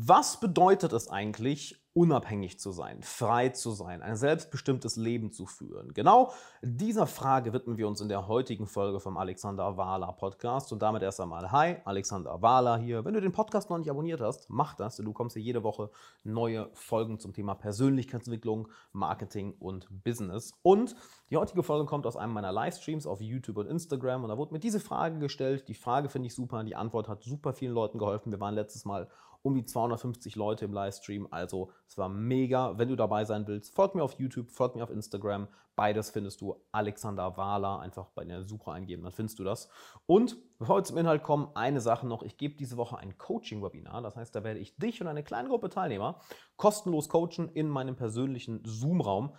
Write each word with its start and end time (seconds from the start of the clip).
Was 0.00 0.38
bedeutet 0.38 0.92
es 0.92 1.08
eigentlich, 1.08 1.84
unabhängig 1.92 2.60
zu 2.60 2.70
sein, 2.70 3.02
frei 3.02 3.48
zu 3.48 3.72
sein, 3.72 4.00
ein 4.00 4.14
selbstbestimmtes 4.14 4.94
Leben 4.94 5.32
zu 5.32 5.44
führen? 5.44 5.92
Genau 5.92 6.30
dieser 6.62 7.08
Frage 7.08 7.52
widmen 7.52 7.78
wir 7.78 7.88
uns 7.88 8.00
in 8.00 8.08
der 8.08 8.28
heutigen 8.28 8.68
Folge 8.68 9.00
vom 9.00 9.16
Alexander 9.16 9.76
Wahler 9.76 10.12
Podcast. 10.12 10.72
Und 10.72 10.82
damit 10.82 11.02
erst 11.02 11.20
einmal, 11.20 11.50
hi, 11.50 11.78
Alexander 11.84 12.40
Wahler 12.40 12.78
hier. 12.78 13.04
Wenn 13.04 13.14
du 13.14 13.20
den 13.20 13.32
Podcast 13.32 13.70
noch 13.70 13.78
nicht 13.78 13.90
abonniert 13.90 14.20
hast, 14.20 14.48
mach 14.48 14.74
das, 14.74 14.94
denn 14.94 15.04
du 15.04 15.12
kommst 15.12 15.34
hier 15.34 15.42
jede 15.42 15.64
Woche 15.64 15.90
neue 16.22 16.70
Folgen 16.74 17.18
zum 17.18 17.32
Thema 17.32 17.56
Persönlichkeitsentwicklung, 17.56 18.68
Marketing 18.92 19.56
und 19.58 19.88
Business. 20.04 20.52
Und 20.62 20.94
die 21.30 21.36
heutige 21.36 21.64
Folge 21.64 21.86
kommt 21.86 22.06
aus 22.06 22.16
einem 22.16 22.34
meiner 22.34 22.52
Livestreams 22.52 23.04
auf 23.04 23.20
YouTube 23.20 23.56
und 23.56 23.66
Instagram. 23.66 24.22
Und 24.22 24.28
da 24.28 24.38
wurde 24.38 24.52
mir 24.52 24.60
diese 24.60 24.78
Frage 24.78 25.18
gestellt. 25.18 25.66
Die 25.66 25.74
Frage 25.74 26.08
finde 26.08 26.28
ich 26.28 26.36
super, 26.36 26.62
die 26.62 26.76
Antwort 26.76 27.08
hat 27.08 27.24
super 27.24 27.52
vielen 27.52 27.74
Leuten 27.74 27.98
geholfen. 27.98 28.30
Wir 28.30 28.38
waren 28.38 28.54
letztes 28.54 28.84
Mal 28.84 29.08
um 29.42 29.54
die 29.54 29.64
250 29.64 30.36
Leute 30.36 30.64
im 30.64 30.72
Livestream. 30.72 31.28
Also 31.30 31.70
es 31.86 31.96
war 31.96 32.08
mega. 32.08 32.78
Wenn 32.78 32.88
du 32.88 32.96
dabei 32.96 33.24
sein 33.24 33.46
willst, 33.46 33.74
folg 33.74 33.94
mir 33.94 34.02
auf 34.02 34.18
YouTube, 34.18 34.50
folg 34.50 34.74
mir 34.74 34.82
auf 34.82 34.90
Instagram. 34.90 35.48
Beides 35.76 36.10
findest 36.10 36.40
du 36.40 36.56
Alexander 36.72 37.36
Wahler. 37.36 37.80
Einfach 37.80 38.10
bei 38.10 38.24
der 38.24 38.42
Suche 38.42 38.72
eingeben, 38.72 39.04
dann 39.04 39.12
findest 39.12 39.38
du 39.38 39.44
das. 39.44 39.68
Und 40.06 40.36
bevor 40.58 40.78
wir 40.78 40.84
zum 40.84 40.98
Inhalt 40.98 41.22
kommen, 41.22 41.50
eine 41.54 41.80
Sache 41.80 42.06
noch. 42.06 42.22
Ich 42.22 42.36
gebe 42.36 42.56
diese 42.56 42.76
Woche 42.76 42.98
ein 42.98 43.16
Coaching-Webinar. 43.16 44.02
Das 44.02 44.16
heißt, 44.16 44.34
da 44.34 44.42
werde 44.42 44.60
ich 44.60 44.76
dich 44.76 45.00
und 45.00 45.06
eine 45.06 45.22
kleine 45.22 45.48
Gruppe 45.48 45.68
Teilnehmer 45.68 46.20
kostenlos 46.56 47.08
coachen 47.08 47.48
in 47.48 47.68
meinem 47.68 47.94
persönlichen 47.94 48.62
Zoom-Raum. 48.64 49.34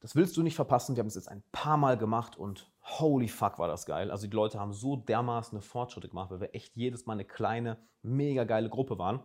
Das 0.00 0.14
willst 0.14 0.36
du 0.36 0.42
nicht 0.42 0.56
verpassen. 0.56 0.94
Wir 0.94 1.00
haben 1.00 1.08
es 1.08 1.16
jetzt 1.16 1.28
ein 1.28 1.42
paar 1.50 1.76
Mal 1.76 1.96
gemacht 1.96 2.36
und 2.36 2.70
holy 2.82 3.28
fuck 3.28 3.58
war 3.58 3.68
das 3.68 3.86
geil. 3.86 4.10
Also 4.10 4.26
die 4.26 4.36
Leute 4.36 4.60
haben 4.60 4.72
so 4.72 4.96
dermaßen 4.96 5.60
Fortschritte 5.60 6.08
gemacht, 6.08 6.30
weil 6.30 6.40
wir 6.40 6.54
echt 6.54 6.76
jedes 6.76 7.06
Mal 7.06 7.14
eine 7.14 7.24
kleine, 7.24 7.78
mega 8.02 8.44
geile 8.44 8.68
Gruppe 8.68 8.98
waren. 8.98 9.20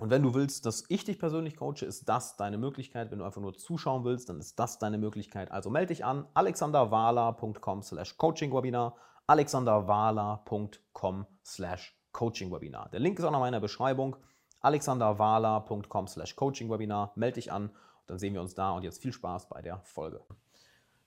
Und 0.00 0.10
wenn 0.10 0.24
du 0.24 0.34
willst, 0.34 0.66
dass 0.66 0.84
ich 0.88 1.04
dich 1.04 1.20
persönlich 1.20 1.56
coache, 1.56 1.86
ist 1.86 2.08
das 2.08 2.36
deine 2.36 2.58
Möglichkeit. 2.58 3.12
Wenn 3.12 3.20
du 3.20 3.24
einfach 3.24 3.40
nur 3.40 3.54
zuschauen 3.54 4.04
willst, 4.04 4.28
dann 4.28 4.40
ist 4.40 4.58
das 4.58 4.80
deine 4.80 4.98
Möglichkeit. 4.98 5.52
Also 5.52 5.70
melde 5.70 5.94
dich 5.94 6.04
an 6.04 6.26
alexanderwala.com 6.34 7.82
slash 7.82 8.16
coachingwebinar 8.16 8.96
alexanderwala.com 9.26 11.26
slash 11.44 11.96
coachingwebinar. 12.12 12.90
Der 12.90 13.00
Link 13.00 13.18
ist 13.18 13.24
auch 13.24 13.30
noch 13.30 13.38
in 13.38 13.44
meiner 13.44 13.60
Beschreibung 13.60 14.16
alexanderwala.com 14.60 16.06
slash 16.06 16.36
coachingwebinar. 16.36 17.12
Melde 17.16 17.34
dich 17.34 17.52
an, 17.52 17.70
dann 18.06 18.18
sehen 18.18 18.34
wir 18.34 18.40
uns 18.40 18.54
da 18.54 18.72
und 18.72 18.82
jetzt 18.82 19.02
viel 19.02 19.12
Spaß 19.12 19.48
bei 19.48 19.62
der 19.62 19.80
Folge. 19.84 20.20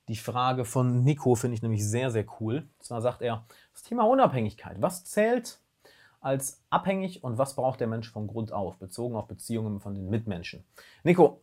Die 0.08 0.16
Frage 0.16 0.64
von 0.64 1.04
Nico 1.04 1.36
finde 1.36 1.56
ich 1.56 1.62
nämlich 1.62 1.86
sehr, 1.86 2.12
sehr 2.12 2.26
cool. 2.40 2.68
Und 2.78 2.84
zwar 2.84 3.02
sagt 3.02 3.22
er, 3.22 3.46
das 3.74 3.84
Thema 3.84 4.04
Unabhängigkeit. 4.08 4.82
Was 4.82 5.04
zählt 5.04 5.60
als 6.22 6.64
abhängig 6.70 7.24
und 7.24 7.38
was 7.38 7.56
braucht 7.56 7.82
der 7.82 7.88
Mensch 7.88 8.10
von 8.10 8.28
Grund 8.28 8.54
auf, 8.54 8.78
bezogen 8.78 9.16
auf 9.16 9.28
Beziehungen 9.28 9.82
von 9.82 9.96
den 9.96 10.10
Mitmenschen? 10.10 10.64
Nico, 11.04 11.42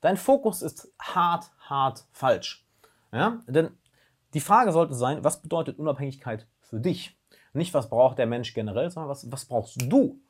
dein 0.00 0.16
Fokus 0.16 0.62
ist 0.62 0.90
hart, 0.98 1.50
hart 1.58 2.06
falsch. 2.12 2.66
Ja? 3.12 3.42
Denn 3.46 3.76
die 4.32 4.40
Frage 4.40 4.72
sollte 4.72 4.94
sein, 4.94 5.22
was 5.22 5.42
bedeutet 5.42 5.78
Unabhängigkeit 5.78 6.46
für 6.60 6.80
dich? 6.80 7.18
Nicht, 7.52 7.74
was 7.74 7.88
braucht 7.88 8.18
der 8.18 8.26
Mensch 8.26 8.54
generell, 8.54 8.90
sondern 8.90 9.10
was, 9.10 9.30
was 9.30 9.44
brauchst 9.44 9.80
du? 9.80 10.20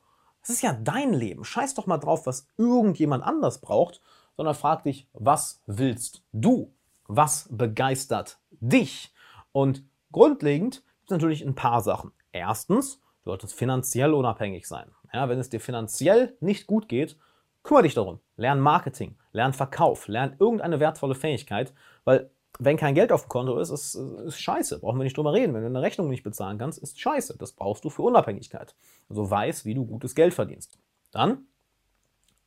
Das 0.40 0.50
ist 0.50 0.62
ja 0.62 0.72
dein 0.72 1.12
Leben. 1.12 1.44
Scheiß 1.44 1.74
doch 1.74 1.86
mal 1.86 1.98
drauf, 1.98 2.26
was 2.26 2.46
irgendjemand 2.56 3.24
anders 3.24 3.60
braucht, 3.60 4.00
sondern 4.36 4.54
frag 4.54 4.84
dich, 4.84 5.08
was 5.12 5.62
willst 5.66 6.22
du? 6.32 6.72
was 7.08 7.48
begeistert 7.50 8.38
dich? 8.50 9.12
Und 9.52 9.84
grundlegend 10.12 10.82
gibt 11.00 11.10
es 11.10 11.10
natürlich 11.10 11.42
ein 11.44 11.54
paar 11.54 11.80
Sachen. 11.80 12.12
Erstens, 12.32 13.00
du 13.24 13.30
solltest 13.30 13.54
finanziell 13.54 14.12
unabhängig 14.12 14.66
sein. 14.66 14.90
Ja, 15.12 15.28
wenn 15.28 15.38
es 15.38 15.50
dir 15.50 15.60
finanziell 15.60 16.36
nicht 16.40 16.66
gut 16.66 16.88
geht, 16.88 17.16
kümmere 17.62 17.84
dich 17.84 17.94
darum. 17.94 18.20
Lern 18.36 18.60
Marketing, 18.60 19.16
lern 19.32 19.52
Verkauf, 19.52 20.08
lern 20.08 20.36
irgendeine 20.38 20.80
wertvolle 20.80 21.14
Fähigkeit, 21.14 21.72
weil 22.04 22.30
wenn 22.58 22.76
kein 22.78 22.94
Geld 22.94 23.12
auf 23.12 23.22
dem 23.22 23.28
Konto 23.28 23.58
ist, 23.58 23.68
ist, 23.68 23.94
ist 23.94 24.40
scheiße. 24.40 24.80
Brauchen 24.80 24.98
wir 24.98 25.04
nicht 25.04 25.16
drüber 25.16 25.34
reden. 25.34 25.52
Wenn 25.52 25.60
du 25.60 25.66
eine 25.66 25.82
Rechnung 25.82 26.08
nicht 26.08 26.22
bezahlen 26.22 26.56
kannst, 26.56 26.78
ist 26.78 26.98
scheiße. 26.98 27.36
Das 27.38 27.52
brauchst 27.52 27.84
du 27.84 27.90
für 27.90 28.02
Unabhängigkeit. 28.02 28.74
Also 29.10 29.30
weiß, 29.30 29.66
wie 29.66 29.74
du 29.74 29.84
gutes 29.84 30.14
Geld 30.14 30.32
verdienst. 30.32 30.78
Dann 31.10 31.46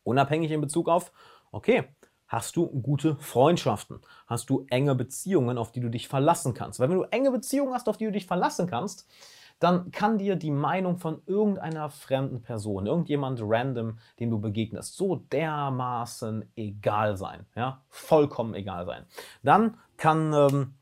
unabhängig 0.04 0.50
in 0.50 0.62
Bezug 0.62 0.90
auf, 0.90 1.12
okay, 1.52 1.90
Hast 2.30 2.56
du 2.56 2.68
gute 2.68 3.16
Freundschaften? 3.16 4.02
Hast 4.28 4.52
du 4.52 4.68
enge 4.70 4.94
Beziehungen, 4.94 5.58
auf 5.58 5.72
die 5.72 5.80
du 5.80 5.90
dich 5.90 6.08
verlassen 6.08 6.54
kannst? 6.54 6.80
Weil 6.80 6.90
wenn 6.90 7.00
du 7.00 7.04
enge 7.06 7.32
Beziehungen 7.32 7.74
hast, 7.74 7.90
auf 7.90 7.98
die 7.98 8.06
du 8.06 8.12
dich 8.12 8.28
verlassen 8.28 8.68
kannst, 8.68 9.10
dann 9.60 9.92
kann 9.92 10.20
dir 10.20 10.36
die 10.36 10.52
Meinung 10.52 11.00
von 11.00 11.24
irgendeiner 11.26 11.90
fremden 11.90 12.44
Person, 12.44 12.86
irgendjemand 12.86 13.40
random, 13.42 13.98
dem 14.20 14.30
du 14.30 14.40
begegnest, 14.40 14.96
so 14.96 15.18
dermaßen 15.18 16.46
egal 16.56 17.18
sein. 17.18 17.48
Ja? 17.56 17.82
Vollkommen 17.90 18.54
egal 18.54 18.86
sein. 18.86 19.06
Dann 19.42 19.78
kann 19.98 20.32
ähm, 20.32 20.76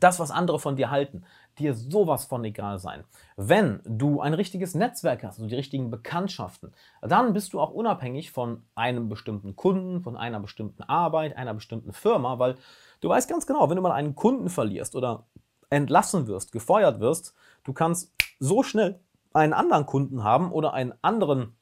das, 0.00 0.18
was 0.18 0.30
andere 0.30 0.58
von 0.58 0.74
dir 0.76 0.90
halten, 0.90 1.24
dir 1.58 1.74
sowas 1.74 2.24
von 2.24 2.44
egal 2.44 2.78
sein. 2.78 3.04
Wenn 3.36 3.80
du 3.84 4.20
ein 4.20 4.34
richtiges 4.34 4.74
Netzwerk 4.74 5.22
hast, 5.22 5.38
also 5.38 5.48
die 5.48 5.54
richtigen 5.54 5.90
Bekanntschaften, 5.90 6.72
dann 7.02 7.32
bist 7.32 7.52
du 7.52 7.60
auch 7.60 7.70
unabhängig 7.70 8.30
von 8.30 8.62
einem 8.74 9.08
bestimmten 9.08 9.56
Kunden, 9.56 10.02
von 10.02 10.16
einer 10.16 10.40
bestimmten 10.40 10.82
Arbeit, 10.82 11.36
einer 11.36 11.54
bestimmten 11.54 11.92
Firma, 11.92 12.38
weil 12.38 12.56
du 13.00 13.08
weißt 13.08 13.28
ganz 13.28 13.46
genau, 13.46 13.68
wenn 13.68 13.76
du 13.76 13.82
mal 13.82 13.92
einen 13.92 14.14
Kunden 14.14 14.48
verlierst 14.48 14.96
oder 14.96 15.26
entlassen 15.70 16.26
wirst, 16.26 16.52
gefeuert 16.52 17.00
wirst, 17.00 17.34
du 17.64 17.72
kannst 17.72 18.12
so 18.38 18.62
schnell 18.62 19.00
einen 19.32 19.52
anderen 19.52 19.86
Kunden 19.86 20.22
haben 20.22 20.52
oder 20.52 20.72
einen 20.74 20.94
anderen 21.02 21.56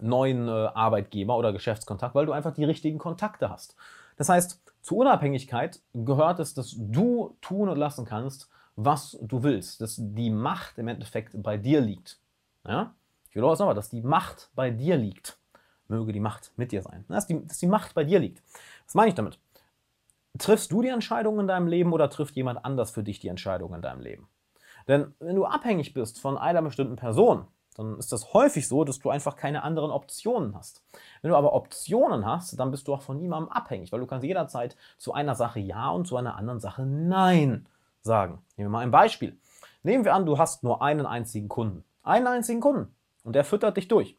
neuen 0.00 0.48
äh, 0.48 0.50
Arbeitgeber 0.50 1.36
oder 1.36 1.52
Geschäftskontakt, 1.52 2.14
weil 2.14 2.26
du 2.26 2.32
einfach 2.32 2.52
die 2.52 2.64
richtigen 2.64 2.98
Kontakte 2.98 3.48
hast. 3.50 3.76
Das 4.16 4.28
heißt, 4.28 4.60
zur 4.82 4.98
Unabhängigkeit 4.98 5.80
gehört 5.92 6.40
es, 6.40 6.54
dass 6.54 6.74
du 6.76 7.36
tun 7.40 7.68
und 7.68 7.78
lassen 7.78 8.04
kannst, 8.04 8.50
was 8.76 9.18
du 9.20 9.42
willst, 9.42 9.80
dass 9.80 9.96
die 9.98 10.30
Macht 10.30 10.78
im 10.78 10.88
Endeffekt 10.88 11.40
bei 11.42 11.56
dir 11.56 11.80
liegt. 11.80 12.18
Ja? 12.66 12.94
Ich 13.30 13.36
will 13.36 13.44
auch 13.44 13.54
sagen, 13.54 13.74
dass 13.74 13.90
die 13.90 14.02
Macht 14.02 14.50
bei 14.54 14.70
dir 14.70 14.96
liegt. 14.96 15.38
Möge 15.88 16.12
die 16.12 16.20
Macht 16.20 16.52
mit 16.56 16.72
dir 16.72 16.82
sein. 16.82 17.04
Dass 17.08 17.26
die, 17.26 17.46
dass 17.46 17.58
die 17.58 17.66
Macht 17.66 17.94
bei 17.94 18.04
dir 18.04 18.18
liegt. 18.18 18.42
Was 18.86 18.94
meine 18.94 19.08
ich 19.08 19.14
damit? 19.14 19.38
Triffst 20.38 20.72
du 20.72 20.82
die 20.82 20.88
Entscheidung 20.88 21.38
in 21.38 21.46
deinem 21.46 21.68
Leben 21.68 21.92
oder 21.92 22.10
trifft 22.10 22.34
jemand 22.36 22.64
anders 22.64 22.90
für 22.90 23.04
dich 23.04 23.20
die 23.20 23.28
Entscheidung 23.28 23.74
in 23.74 23.82
deinem 23.82 24.00
Leben? 24.00 24.28
Denn 24.88 25.14
wenn 25.20 25.36
du 25.36 25.44
abhängig 25.44 25.94
bist 25.94 26.20
von 26.20 26.36
einer 26.36 26.62
bestimmten 26.62 26.96
Person, 26.96 27.46
dann 27.76 27.98
ist 27.98 28.12
das 28.12 28.32
häufig 28.32 28.68
so, 28.68 28.84
dass 28.84 28.98
du 28.98 29.10
einfach 29.10 29.36
keine 29.36 29.62
anderen 29.62 29.90
Optionen 29.90 30.54
hast. 30.54 30.82
Wenn 31.22 31.30
du 31.30 31.36
aber 31.36 31.54
Optionen 31.54 32.24
hast, 32.24 32.58
dann 32.58 32.70
bist 32.70 32.88
du 32.88 32.94
auch 32.94 33.02
von 33.02 33.18
niemandem 33.18 33.50
abhängig, 33.50 33.92
weil 33.92 34.00
du 34.00 34.06
kannst 34.06 34.24
jederzeit 34.24 34.76
zu 34.96 35.12
einer 35.12 35.34
Sache 35.34 35.60
Ja 35.60 35.90
und 35.90 36.06
zu 36.06 36.16
einer 36.16 36.36
anderen 36.36 36.60
Sache 36.60 36.86
Nein 36.86 37.66
sagen. 38.04 38.42
Nehmen 38.56 38.68
wir 38.68 38.72
mal 38.72 38.80
ein 38.80 38.90
Beispiel. 38.90 39.38
Nehmen 39.82 40.04
wir 40.04 40.14
an, 40.14 40.26
du 40.26 40.38
hast 40.38 40.62
nur 40.62 40.82
einen 40.82 41.06
einzigen 41.06 41.48
Kunden. 41.48 41.84
Einen 42.02 42.26
einzigen 42.26 42.60
Kunden. 42.60 42.94
Und 43.24 43.34
der 43.34 43.44
füttert 43.44 43.76
dich 43.76 43.88
durch. 43.88 44.18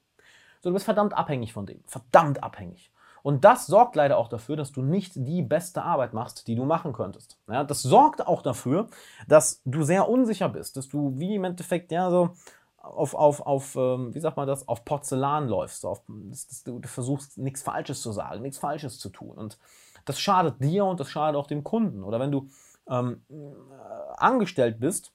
So, 0.62 0.69
du 0.69 0.73
bist 0.73 0.85
verdammt 0.85 1.13
abhängig 1.13 1.53
von 1.53 1.66
dem. 1.66 1.84
Verdammt 1.85 2.44
abhängig. 2.44 2.91
Und 3.22 3.44
das 3.44 3.66
sorgt 3.66 3.95
leider 3.95 4.18
auch 4.18 4.28
dafür, 4.28 4.56
dass 4.56 4.72
du 4.72 4.84
nicht 4.84 5.13
die 5.16 5.41
beste 5.41 5.81
Arbeit 5.81 6.13
machst, 6.13 6.47
die 6.47 6.56
du 6.56 6.66
machen 6.66 6.94
könntest. 6.94 7.40
Ja, 7.47 7.63
das 7.63 7.81
sorgt 7.81 8.28
auch 8.28 8.44
dafür, 8.44 8.88
dass 9.28 9.62
du 9.66 9.84
sehr 9.84 10.07
unsicher 10.07 10.50
bist, 10.50 10.78
dass 10.78 10.88
du 10.88 11.13
wie 11.18 11.35
im 11.35 11.44
Endeffekt 11.44 11.91
ja 11.91 12.12
so 12.12 12.35
auf, 12.78 13.16
auf, 13.16 13.41
auf 13.41 13.75
ähm, 13.75 14.13
wie 14.13 14.19
sagt 14.19 14.38
man 14.38 14.47
das, 14.47 14.68
auf 14.68 14.85
Porzellan 14.85 15.47
läufst. 15.47 15.85
Auf, 15.88 16.03
das, 16.07 16.47
das, 16.47 16.63
du 16.63 16.79
versuchst 16.84 17.40
nichts 17.40 17.63
Falsches 17.63 18.01
zu 18.01 18.12
sagen, 18.12 18.44
nichts 18.44 18.59
Falsches 18.59 19.00
zu 19.00 19.09
tun. 19.09 19.35
Und 19.38 19.57
das 20.06 20.19
schadet 20.19 20.63
dir 20.63 20.85
und 20.85 21.00
das 21.00 21.09
schadet 21.09 21.35
auch 21.35 21.47
dem 21.47 21.63
Kunden. 21.63 22.03
Oder 22.03 22.19
wenn 22.19 22.31
du 22.31 22.47
ähm, 22.90 23.22
angestellt 24.18 24.79
bist, 24.79 25.12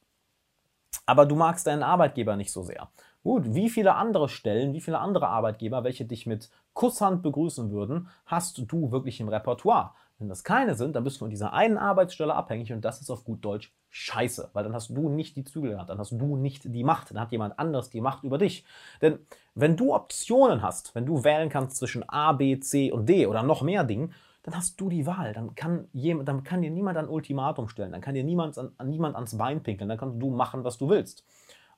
aber 1.07 1.27
du 1.27 1.37
magst 1.37 1.67
deinen 1.67 1.83
Arbeitgeber 1.83 2.37
nicht 2.37 2.53
so 2.53 2.63
sehr. 2.63 2.89
Gut, 3.23 3.55
wie 3.55 3.69
viele 3.69 3.97
andere 3.97 4.29
Stellen, 4.29 4.73
wie 4.73 4.81
viele 4.81 4.99
andere 4.99 5.29
Arbeitgeber, 5.29 5.85
welche 5.85 6.07
dich 6.07 6.27
mit 6.27 6.49
Kusshand 6.73 7.23
begrüßen 7.23 7.71
würden, 7.71 8.09
hast 8.25 8.59
du 8.59 8.91
wirklich 8.91 9.21
im 9.21 9.29
Repertoire? 9.29 9.93
Wenn 10.19 10.29
das 10.29 10.45
keine 10.45 10.75
sind, 10.75 10.95
dann 10.95 11.05
bist 11.05 11.17
du 11.17 11.21
von 11.21 11.31
dieser 11.31 11.53
einen 11.55 11.79
Arbeitsstelle 11.79 12.35
abhängig 12.35 12.73
und 12.73 12.85
das 12.85 13.01
ist 13.01 13.11
auf 13.11 13.25
gut 13.25 13.43
Deutsch 13.43 13.73
scheiße, 13.89 14.51
weil 14.53 14.65
dann 14.65 14.75
hast 14.75 14.91
du 14.91 15.09
nicht 15.09 15.35
die 15.37 15.45
Zügel 15.45 15.73
gehabt, 15.73 15.89
dann 15.89 15.99
hast 15.99 16.13
du 16.13 16.37
nicht 16.37 16.63
die 16.65 16.85
Macht, 16.85 17.11
dann 17.11 17.19
hat 17.21 17.33
jemand 17.33 17.59
anderes 17.59 17.89
die 17.89 18.03
Macht 18.03 18.25
über 18.25 18.37
dich. 18.37 18.65
Denn 19.01 19.19
wenn 19.55 19.77
du 19.77 19.95
Optionen 19.95 20.63
hast, 20.63 20.95
wenn 20.95 21.07
du 21.07 21.25
wählen 21.25 21.49
kannst 21.49 21.77
zwischen 21.77 22.07
A, 22.09 22.33
B, 22.33 22.61
C 22.61 22.93
und 22.93 23.09
D 23.09 23.27
oder 23.27 23.43
noch 23.43 23.63
mehr 23.63 23.83
Dingen, 23.85 24.13
dann 24.51 24.59
hast 24.59 24.81
du 24.81 24.89
die 24.89 25.07
Wahl. 25.07 25.33
Dann 25.33 25.55
kann, 25.55 25.89
jemand, 25.93 26.29
dann 26.29 26.43
kann 26.43 26.63
dir 26.63 26.71
niemand 26.71 26.99
ein 26.99 27.09
Ultimatum 27.09 27.69
stellen, 27.69 27.93
dann 27.93 28.01
kann 28.01 28.15
dir 28.15 28.25
niemand, 28.25 28.59
an, 28.59 28.73
niemand 28.85 29.15
ans 29.15 29.37
Bein 29.37 29.63
pinkeln, 29.63 29.89
dann 29.89 29.99
kannst 29.99 30.21
du 30.21 30.31
machen, 30.31 30.65
was 30.65 30.79
du 30.79 30.89
willst. 30.89 31.25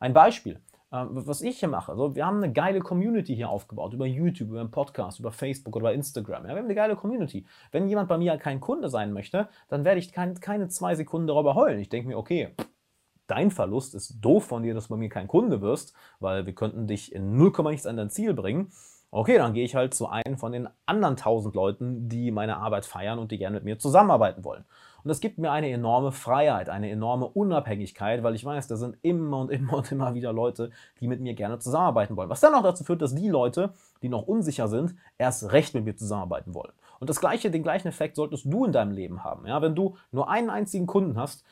Ein 0.00 0.14
Beispiel, 0.14 0.54
äh, 0.90 1.04
was 1.08 1.42
ich 1.42 1.58
hier 1.58 1.68
mache. 1.68 1.92
Also 1.92 2.14
wir 2.14 2.26
haben 2.26 2.38
eine 2.38 2.52
geile 2.52 2.80
Community 2.80 3.36
hier 3.36 3.50
aufgebaut, 3.50 3.92
über 3.92 4.06
YouTube, 4.06 4.50
über 4.50 4.60
einen 4.60 4.70
Podcast, 4.70 5.20
über 5.20 5.32
Facebook 5.32 5.76
oder 5.76 5.90
über 5.90 5.94
Instagram. 5.94 6.44
Ja, 6.44 6.50
wir 6.50 6.56
haben 6.56 6.64
eine 6.64 6.74
geile 6.74 6.96
Community. 6.96 7.46
Wenn 7.70 7.88
jemand 7.88 8.08
bei 8.08 8.18
mir 8.18 8.36
kein 8.38 8.60
Kunde 8.60 8.88
sein 8.88 9.12
möchte, 9.12 9.48
dann 9.68 9.84
werde 9.84 10.00
ich 10.00 10.12
kein, 10.12 10.40
keine 10.40 10.68
zwei 10.68 10.94
Sekunden 10.94 11.26
darüber 11.26 11.54
heulen. 11.54 11.78
Ich 11.78 11.88
denke 11.88 12.08
mir, 12.08 12.16
okay, 12.16 12.54
dein 13.26 13.50
Verlust, 13.50 13.94
ist 13.94 14.20
doof 14.20 14.44
von 14.46 14.62
dir, 14.62 14.74
dass 14.74 14.88
du 14.88 14.94
bei 14.94 14.98
mir 14.98 15.08
kein 15.08 15.28
Kunde 15.28 15.60
wirst, 15.60 15.94
weil 16.20 16.46
wir 16.46 16.54
könnten 16.54 16.86
dich 16.86 17.14
in 17.14 17.36
0, 17.36 17.52
nichts 17.70 17.86
an 17.86 17.96
dein 17.96 18.10
Ziel 18.10 18.34
bringen. 18.34 18.72
Okay, 19.14 19.36
dann 19.36 19.52
gehe 19.52 19.64
ich 19.64 19.74
halt 19.74 19.92
zu 19.92 20.08
einem 20.08 20.38
von 20.38 20.52
den 20.52 20.70
anderen 20.86 21.16
1000 21.16 21.54
Leuten, 21.54 22.08
die 22.08 22.30
meine 22.30 22.56
Arbeit 22.56 22.86
feiern 22.86 23.18
und 23.18 23.30
die 23.30 23.36
gerne 23.36 23.56
mit 23.56 23.64
mir 23.64 23.78
zusammenarbeiten 23.78 24.42
wollen. 24.42 24.64
Und 25.04 25.08
das 25.08 25.20
gibt 25.20 25.36
mir 25.36 25.50
eine 25.50 25.70
enorme 25.70 26.12
Freiheit, 26.12 26.70
eine 26.70 26.90
enorme 26.90 27.26
Unabhängigkeit, 27.26 28.22
weil 28.22 28.34
ich 28.34 28.42
weiß, 28.42 28.68
da 28.68 28.76
sind 28.76 28.96
immer 29.02 29.40
und 29.40 29.50
immer 29.50 29.74
und 29.74 29.92
immer 29.92 30.14
wieder 30.14 30.32
Leute, 30.32 30.70
die 30.98 31.08
mit 31.08 31.20
mir 31.20 31.34
gerne 31.34 31.58
zusammenarbeiten 31.58 32.16
wollen. 32.16 32.30
Was 32.30 32.40
dann 32.40 32.54
auch 32.54 32.62
dazu 32.62 32.84
führt, 32.84 33.02
dass 33.02 33.14
die 33.14 33.28
Leute, 33.28 33.74
die 34.00 34.08
noch 34.08 34.22
unsicher 34.22 34.66
sind, 34.68 34.94
erst 35.18 35.52
recht 35.52 35.74
mit 35.74 35.84
mir 35.84 35.94
zusammenarbeiten 35.94 36.54
wollen. 36.54 36.72
Und 36.98 37.10
das 37.10 37.20
gleiche, 37.20 37.50
den 37.50 37.62
gleichen 37.62 37.88
Effekt 37.88 38.16
solltest 38.16 38.46
du 38.46 38.64
in 38.64 38.72
deinem 38.72 38.92
Leben 38.92 39.24
haben. 39.24 39.46
Ja, 39.46 39.60
wenn 39.60 39.74
du 39.74 39.98
nur 40.10 40.30
einen 40.30 40.48
einzigen 40.48 40.86
Kunden 40.86 41.18
hast, 41.18 41.44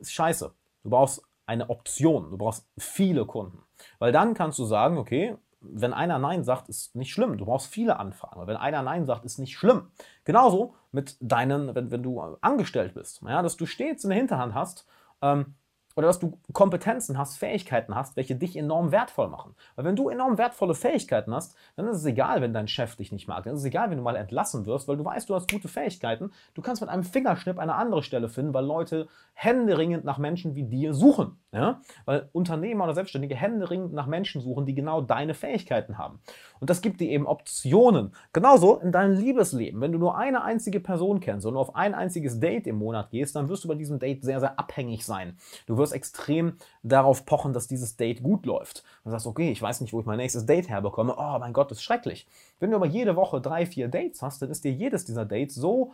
ist 0.00 0.12
scheiße. 0.12 0.52
Du 0.82 0.90
brauchst 0.90 1.22
eine 1.46 1.70
Option, 1.70 2.30
du 2.30 2.38
brauchst 2.38 2.66
viele 2.76 3.24
Kunden. 3.24 3.62
Weil 4.00 4.10
dann 4.10 4.34
kannst 4.34 4.58
du 4.58 4.64
sagen, 4.64 4.98
okay, 4.98 5.36
wenn 5.72 5.92
einer 5.92 6.18
Nein 6.18 6.44
sagt, 6.44 6.68
ist 6.68 6.94
nicht 6.94 7.12
schlimm. 7.12 7.38
Du 7.38 7.46
brauchst 7.46 7.72
viele 7.72 7.98
Anfragen. 7.98 8.46
Wenn 8.46 8.56
einer 8.56 8.82
Nein 8.82 9.06
sagt, 9.06 9.24
ist 9.24 9.38
nicht 9.38 9.56
schlimm. 9.56 9.90
Genauso 10.24 10.74
mit 10.92 11.16
deinen, 11.20 11.74
wenn, 11.74 11.90
wenn 11.90 12.02
du 12.02 12.20
angestellt 12.40 12.94
bist. 12.94 13.22
Ja, 13.22 13.42
dass 13.42 13.56
du 13.56 13.66
stets 13.66 14.04
in 14.04 14.10
der 14.10 14.18
Hinterhand 14.18 14.54
hast, 14.54 14.86
ähm, 15.22 15.54
oder 15.96 16.08
dass 16.08 16.18
du 16.18 16.38
Kompetenzen 16.52 17.18
hast, 17.18 17.36
Fähigkeiten 17.36 17.94
hast, 17.94 18.16
welche 18.16 18.34
dich 18.34 18.56
enorm 18.56 18.92
wertvoll 18.92 19.28
machen. 19.28 19.54
Weil 19.76 19.84
wenn 19.84 19.96
du 19.96 20.08
enorm 20.08 20.38
wertvolle 20.38 20.74
Fähigkeiten 20.74 21.34
hast, 21.34 21.56
dann 21.76 21.86
ist 21.86 21.98
es 21.98 22.04
egal, 22.04 22.40
wenn 22.40 22.52
dein 22.52 22.68
Chef 22.68 22.96
dich 22.96 23.12
nicht 23.12 23.28
mag. 23.28 23.44
Dann 23.44 23.54
ist 23.54 23.60
es 23.60 23.66
egal, 23.66 23.90
wenn 23.90 23.98
du 23.98 24.02
mal 24.02 24.16
entlassen 24.16 24.66
wirst, 24.66 24.88
weil 24.88 24.96
du 24.96 25.04
weißt, 25.04 25.28
du 25.28 25.34
hast 25.34 25.50
gute 25.50 25.68
Fähigkeiten. 25.68 26.32
Du 26.54 26.62
kannst 26.62 26.82
mit 26.82 26.90
einem 26.90 27.04
Fingerschnipp 27.04 27.58
eine 27.58 27.74
andere 27.74 28.02
Stelle 28.02 28.28
finden, 28.28 28.54
weil 28.54 28.64
Leute 28.64 29.08
händeringend 29.34 30.04
nach 30.04 30.18
Menschen 30.18 30.54
wie 30.54 30.64
dir 30.64 30.94
suchen. 30.94 31.38
Ja? 31.52 31.80
Weil 32.04 32.28
Unternehmer 32.32 32.84
oder 32.84 32.94
Selbstständige 32.94 33.36
händeringend 33.36 33.92
nach 33.92 34.06
Menschen 34.06 34.40
suchen, 34.40 34.66
die 34.66 34.74
genau 34.74 35.00
deine 35.00 35.34
Fähigkeiten 35.34 35.98
haben. 35.98 36.20
Und 36.60 36.70
das 36.70 36.82
gibt 36.82 37.00
dir 37.00 37.10
eben 37.10 37.26
Optionen. 37.26 38.14
Genauso 38.32 38.78
in 38.78 38.90
deinem 38.90 39.16
Liebesleben. 39.16 39.80
Wenn 39.80 39.92
du 39.92 39.98
nur 39.98 40.16
eine 40.16 40.42
einzige 40.42 40.80
Person 40.80 41.20
kennst 41.20 41.46
und 41.46 41.54
nur 41.54 41.62
auf 41.62 41.76
ein 41.76 41.94
einziges 41.94 42.40
Date 42.40 42.66
im 42.66 42.76
Monat 42.76 43.10
gehst, 43.10 43.36
dann 43.36 43.48
wirst 43.48 43.64
du 43.64 43.68
bei 43.68 43.74
diesem 43.74 43.98
Date 43.98 44.24
sehr, 44.24 44.40
sehr 44.40 44.58
abhängig 44.58 45.04
sein. 45.04 45.36
Du 45.66 45.76
wirst 45.76 45.83
extrem 45.92 46.56
darauf 46.82 47.26
pochen, 47.26 47.52
dass 47.52 47.68
dieses 47.68 47.96
Date 47.96 48.22
gut 48.22 48.46
läuft. 48.46 48.84
Du 49.04 49.10
sagst, 49.10 49.26
okay, 49.26 49.50
ich 49.50 49.62
weiß 49.62 49.80
nicht, 49.80 49.92
wo 49.92 50.00
ich 50.00 50.06
mein 50.06 50.18
nächstes 50.18 50.46
Date 50.46 50.68
herbekomme. 50.68 51.14
Oh 51.16 51.38
mein 51.38 51.52
Gott, 51.52 51.70
das 51.70 51.78
ist 51.78 51.84
schrecklich. 51.84 52.26
Wenn 52.60 52.70
du 52.70 52.76
aber 52.76 52.86
jede 52.86 53.16
Woche 53.16 53.40
drei, 53.40 53.66
vier 53.66 53.88
Dates 53.88 54.22
hast, 54.22 54.42
dann 54.42 54.50
ist 54.50 54.64
dir 54.64 54.72
jedes 54.72 55.04
dieser 55.04 55.24
Dates 55.24 55.54
so 55.54 55.92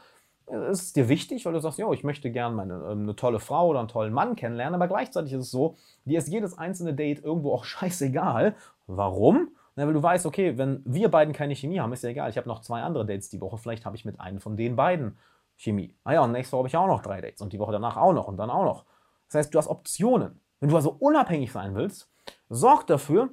ist 0.50 0.82
es 0.82 0.92
dir 0.92 1.08
wichtig, 1.08 1.46
weil 1.46 1.52
du 1.52 1.60
sagst, 1.60 1.78
ja, 1.78 1.90
ich 1.92 2.04
möchte 2.04 2.30
gerne 2.30 2.54
meine, 2.54 2.74
ähm, 2.74 3.02
eine 3.02 3.16
tolle 3.16 3.40
Frau 3.40 3.68
oder 3.68 3.78
einen 3.78 3.88
tollen 3.88 4.12
Mann 4.12 4.36
kennenlernen, 4.36 4.74
aber 4.74 4.88
gleichzeitig 4.88 5.32
ist 5.32 5.42
es 5.42 5.50
so, 5.50 5.76
dir 6.04 6.18
ist 6.18 6.28
jedes 6.28 6.58
einzelne 6.58 6.94
Date 6.94 7.24
irgendwo 7.24 7.52
auch 7.52 7.64
scheißegal. 7.64 8.54
Warum? 8.86 9.50
Na, 9.76 9.86
weil 9.86 9.94
du 9.94 10.02
weißt, 10.02 10.26
okay, 10.26 10.58
wenn 10.58 10.82
wir 10.84 11.10
beiden 11.10 11.32
keine 11.32 11.54
Chemie 11.54 11.80
haben, 11.80 11.92
ist 11.92 12.02
ja 12.02 12.10
egal, 12.10 12.30
ich 12.30 12.36
habe 12.36 12.48
noch 12.48 12.60
zwei 12.60 12.82
andere 12.82 13.06
Dates 13.06 13.30
die 13.30 13.40
Woche, 13.40 13.58
vielleicht 13.58 13.86
habe 13.86 13.96
ich 13.96 14.04
mit 14.04 14.20
einem 14.20 14.40
von 14.40 14.56
den 14.56 14.76
beiden 14.76 15.16
Chemie. 15.56 15.94
Ah 16.04 16.14
ja, 16.14 16.24
und 16.24 16.32
nächste 16.32 16.52
Woche 16.52 16.60
habe 16.60 16.68
ich 16.68 16.76
auch 16.76 16.86
noch 16.86 17.02
drei 17.02 17.20
Dates 17.20 17.40
und 17.40 17.52
die 17.52 17.58
Woche 17.58 17.72
danach 17.72 17.96
auch 17.96 18.12
noch 18.12 18.26
und 18.26 18.36
dann 18.36 18.50
auch 18.50 18.64
noch. 18.64 18.84
Das 19.30 19.38
heißt, 19.38 19.54
du 19.54 19.58
hast 19.58 19.68
Optionen. 19.68 20.40
Wenn 20.58 20.68
du 20.68 20.76
also 20.76 20.96
unabhängig 20.98 21.52
sein 21.52 21.74
willst, 21.74 22.08
sorg 22.48 22.86
dafür, 22.86 23.30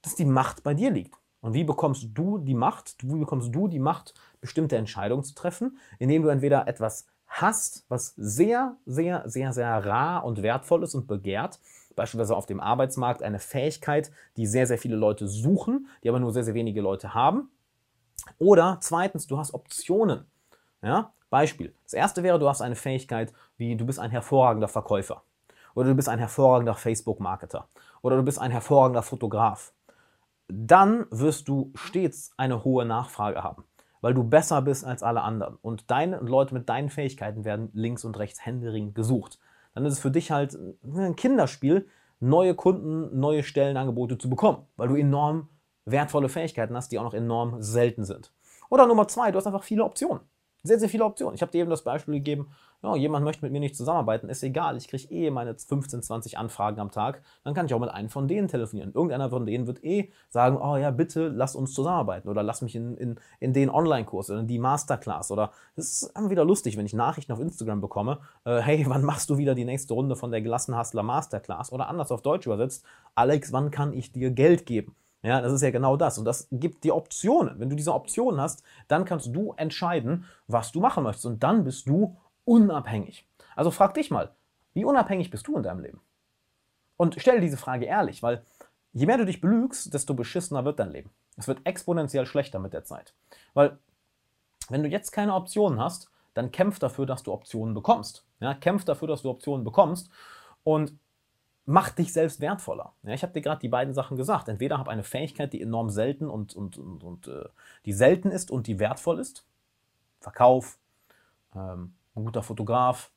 dass 0.00 0.14
die 0.14 0.24
Macht 0.24 0.62
bei 0.62 0.74
dir 0.74 0.90
liegt. 0.90 1.14
Und 1.40 1.54
wie 1.54 1.64
bekommst 1.64 2.08
du 2.14 2.38
die 2.38 2.54
Macht? 2.54 2.96
Wie 3.02 3.18
bekommst 3.18 3.54
du 3.54 3.66
die 3.66 3.80
Macht, 3.80 4.14
bestimmte 4.40 4.76
Entscheidungen 4.76 5.24
zu 5.24 5.34
treffen, 5.34 5.78
indem 5.98 6.22
du 6.22 6.28
entweder 6.28 6.68
etwas 6.68 7.06
hast, 7.26 7.84
was 7.88 8.14
sehr, 8.16 8.76
sehr, 8.86 9.28
sehr, 9.28 9.52
sehr 9.52 9.84
rar 9.84 10.24
und 10.24 10.42
wertvoll 10.42 10.84
ist 10.84 10.94
und 10.94 11.06
begehrt, 11.06 11.58
beispielsweise 11.96 12.36
auf 12.36 12.46
dem 12.46 12.60
Arbeitsmarkt 12.60 13.22
eine 13.22 13.38
Fähigkeit, 13.38 14.10
die 14.36 14.46
sehr, 14.46 14.66
sehr 14.66 14.78
viele 14.78 14.96
Leute 14.96 15.26
suchen, 15.26 15.88
die 16.04 16.08
aber 16.08 16.20
nur 16.20 16.32
sehr, 16.32 16.44
sehr 16.44 16.54
wenige 16.54 16.80
Leute 16.80 17.12
haben. 17.12 17.50
Oder 18.38 18.78
zweitens, 18.80 19.26
du 19.26 19.38
hast 19.38 19.52
Optionen. 19.52 20.26
Ja? 20.82 21.12
Beispiel. 21.30 21.74
Das 21.84 21.94
erste 21.94 22.22
wäre, 22.22 22.38
du 22.38 22.48
hast 22.48 22.60
eine 22.60 22.76
Fähigkeit, 22.76 23.32
wie 23.56 23.76
du 23.76 23.86
bist 23.86 23.98
ein 23.98 24.10
hervorragender 24.10 24.68
Verkäufer. 24.68 25.22
Oder 25.74 25.88
du 25.88 25.94
bist 25.94 26.08
ein 26.08 26.18
hervorragender 26.18 26.74
Facebook-Marketer. 26.74 27.68
Oder 28.02 28.16
du 28.16 28.22
bist 28.22 28.38
ein 28.38 28.50
hervorragender 28.50 29.02
Fotograf. 29.02 29.72
Dann 30.48 31.06
wirst 31.10 31.48
du 31.48 31.72
stets 31.74 32.32
eine 32.36 32.64
hohe 32.64 32.84
Nachfrage 32.84 33.42
haben 33.42 33.64
weil 34.00 34.14
du 34.14 34.24
besser 34.24 34.62
bist 34.62 34.84
als 34.84 35.02
alle 35.02 35.22
anderen. 35.22 35.56
Und 35.62 35.90
deine 35.90 36.18
Leute 36.18 36.54
mit 36.54 36.68
deinen 36.68 36.88
Fähigkeiten 36.88 37.44
werden 37.44 37.70
links 37.72 38.04
und 38.04 38.18
rechts 38.18 38.44
händeringend 38.44 38.94
gesucht. 38.94 39.38
Dann 39.74 39.84
ist 39.84 39.94
es 39.94 40.00
für 40.00 40.10
dich 40.10 40.30
halt 40.30 40.58
ein 40.82 41.16
Kinderspiel, 41.16 41.86
neue 42.18 42.54
Kunden, 42.54 43.18
neue 43.18 43.42
Stellenangebote 43.42 44.18
zu 44.18 44.28
bekommen, 44.28 44.66
weil 44.76 44.88
du 44.88 44.96
enorm 44.96 45.48
wertvolle 45.84 46.28
Fähigkeiten 46.28 46.76
hast, 46.76 46.92
die 46.92 46.98
auch 46.98 47.04
noch 47.04 47.14
enorm 47.14 47.62
selten 47.62 48.04
sind. 48.04 48.32
Oder 48.68 48.86
Nummer 48.86 49.08
zwei, 49.08 49.30
du 49.30 49.38
hast 49.38 49.46
einfach 49.46 49.64
viele 49.64 49.84
Optionen. 49.84 50.22
Sehr, 50.62 50.78
sehr 50.78 50.88
viele 50.88 51.04
Optionen. 51.04 51.34
Ich 51.34 51.42
habe 51.42 51.50
dir 51.52 51.62
eben 51.62 51.70
das 51.70 51.84
Beispiel 51.84 52.14
gegeben, 52.14 52.52
ja, 52.82 52.96
jemand 52.96 53.24
möchte 53.24 53.44
mit 53.44 53.52
mir 53.52 53.60
nicht 53.60 53.76
zusammenarbeiten, 53.76 54.28
ist 54.28 54.42
egal, 54.42 54.76
ich 54.76 54.88
kriege 54.88 55.12
eh 55.12 55.30
meine 55.30 55.54
15, 55.54 56.02
20 56.02 56.38
Anfragen 56.38 56.80
am 56.80 56.90
Tag, 56.90 57.22
dann 57.44 57.52
kann 57.52 57.66
ich 57.66 57.74
auch 57.74 57.78
mit 57.78 57.90
einem 57.90 58.08
von 58.08 58.26
denen 58.26 58.48
telefonieren. 58.48 58.92
Irgendeiner 58.94 59.28
von 59.28 59.44
denen 59.44 59.66
wird 59.66 59.84
eh 59.84 60.10
sagen, 60.28 60.56
oh 60.56 60.76
ja, 60.76 60.90
bitte 60.90 61.28
lass 61.28 61.54
uns 61.54 61.74
zusammenarbeiten 61.74 62.28
oder 62.28 62.42
lass 62.42 62.62
mich 62.62 62.74
in, 62.74 62.96
in, 62.96 63.20
in 63.38 63.52
den 63.52 63.68
Online-Kurs 63.68 64.30
oder 64.30 64.40
in 64.40 64.46
die 64.46 64.58
Masterclass 64.58 65.30
oder 65.30 65.50
es 65.76 66.02
ist 66.02 66.16
immer 66.16 66.30
wieder 66.30 66.44
lustig, 66.44 66.76
wenn 66.76 66.86
ich 66.86 66.94
Nachrichten 66.94 67.32
auf 67.32 67.40
Instagram 67.40 67.80
bekomme, 67.80 68.20
äh, 68.44 68.60
hey, 68.60 68.84
wann 68.88 69.04
machst 69.04 69.28
du 69.28 69.36
wieder 69.36 69.54
die 69.54 69.64
nächste 69.64 69.94
Runde 69.94 70.16
von 70.16 70.30
der 70.30 70.40
Gelassenhustler 70.40 71.02
Masterclass 71.02 71.72
oder 71.72 71.88
anders 71.88 72.10
auf 72.10 72.22
Deutsch 72.22 72.46
übersetzt, 72.46 72.84
Alex, 73.14 73.52
wann 73.52 73.70
kann 73.70 73.92
ich 73.92 74.12
dir 74.12 74.30
Geld 74.30 74.64
geben? 74.64 74.96
Ja, 75.22 75.42
das 75.42 75.52
ist 75.52 75.60
ja 75.60 75.70
genau 75.70 75.96
das. 75.96 76.16
Und 76.16 76.24
das 76.24 76.48
gibt 76.50 76.84
dir 76.84 76.96
Optionen. 76.96 77.60
Wenn 77.60 77.68
du 77.68 77.76
diese 77.76 77.92
Optionen 77.92 78.40
hast, 78.40 78.62
dann 78.88 79.04
kannst 79.04 79.34
du 79.34 79.52
entscheiden, 79.52 80.24
was 80.46 80.72
du 80.72 80.80
machen 80.80 81.04
möchtest. 81.04 81.26
Und 81.26 81.42
dann 81.42 81.64
bist 81.64 81.86
du 81.88 82.16
unabhängig. 82.50 83.28
Also 83.54 83.70
frag 83.70 83.94
dich 83.94 84.10
mal, 84.10 84.34
wie 84.74 84.84
unabhängig 84.84 85.30
bist 85.30 85.46
du 85.46 85.56
in 85.56 85.62
deinem 85.62 85.80
Leben? 85.80 86.00
Und 86.96 87.16
stell 87.18 87.40
diese 87.40 87.56
Frage 87.56 87.86
ehrlich, 87.86 88.24
weil 88.24 88.44
je 88.92 89.06
mehr 89.06 89.18
du 89.18 89.24
dich 89.24 89.40
belügst, 89.40 89.94
desto 89.94 90.14
beschissener 90.14 90.64
wird 90.64 90.80
dein 90.80 90.90
Leben. 90.90 91.10
Es 91.36 91.46
wird 91.46 91.60
exponentiell 91.64 92.26
schlechter 92.26 92.58
mit 92.58 92.72
der 92.72 92.82
Zeit. 92.82 93.14
Weil, 93.54 93.78
wenn 94.68 94.82
du 94.82 94.88
jetzt 94.88 95.12
keine 95.12 95.34
Optionen 95.34 95.80
hast, 95.80 96.10
dann 96.34 96.50
kämpf 96.50 96.80
dafür, 96.80 97.06
dass 97.06 97.22
du 97.22 97.32
Optionen 97.32 97.72
bekommst. 97.72 98.26
Ja, 98.40 98.54
kämpf 98.54 98.84
dafür, 98.84 99.06
dass 99.06 99.22
du 99.22 99.30
Optionen 99.30 99.64
bekommst. 99.64 100.10
Und 100.64 100.98
mach 101.66 101.90
dich 101.90 102.12
selbst 102.12 102.40
wertvoller. 102.40 102.94
Ja, 103.04 103.14
ich 103.14 103.22
habe 103.22 103.32
dir 103.32 103.42
gerade 103.42 103.60
die 103.60 103.68
beiden 103.68 103.94
Sachen 103.94 104.16
gesagt. 104.16 104.48
Entweder 104.48 104.78
habe 104.78 104.90
eine 104.90 105.04
Fähigkeit, 105.04 105.52
die 105.52 105.62
enorm 105.62 105.88
selten 105.88 106.28
und, 106.28 106.54
und, 106.54 106.78
und, 106.78 107.04
und 107.04 107.28
äh, 107.28 107.48
die 107.86 107.92
selten 107.92 108.32
ist 108.32 108.50
und 108.50 108.66
die 108.66 108.80
wertvoll 108.80 109.20
ist. 109.20 109.46
Verkauf, 110.20 110.78
ähm, 111.54 111.94
guter 112.14 112.42
Fotograf, 112.42 113.12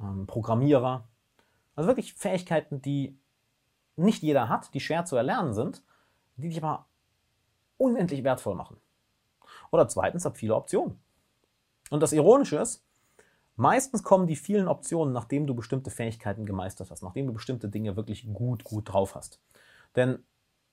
ähm, 0.00 0.26
Programmierer. 0.26 1.08
Also 1.76 1.88
wirklich 1.88 2.14
Fähigkeiten, 2.14 2.82
die 2.82 3.18
nicht 3.96 4.22
jeder 4.22 4.48
hat, 4.48 4.72
die 4.74 4.80
schwer 4.80 5.04
zu 5.04 5.16
erlernen 5.16 5.54
sind, 5.54 5.82
die 6.36 6.48
dich 6.48 6.62
aber 6.62 6.86
unendlich 7.76 8.24
wertvoll 8.24 8.54
machen. 8.54 8.76
Oder 9.70 9.88
zweitens, 9.88 10.24
habe 10.24 10.36
viele 10.36 10.54
Optionen. 10.54 11.00
Und 11.90 12.02
das 12.02 12.12
Ironische 12.12 12.56
ist, 12.56 12.84
Meistens 13.56 14.02
kommen 14.02 14.26
die 14.26 14.36
vielen 14.36 14.66
Optionen, 14.66 15.14
nachdem 15.14 15.46
du 15.46 15.54
bestimmte 15.54 15.90
Fähigkeiten 15.90 16.44
gemeistert 16.44 16.90
hast, 16.90 17.02
nachdem 17.02 17.28
du 17.28 17.32
bestimmte 17.32 17.68
Dinge 17.68 17.96
wirklich 17.96 18.26
gut, 18.32 18.64
gut 18.64 18.92
drauf 18.92 19.14
hast. 19.14 19.40
Denn 19.94 20.24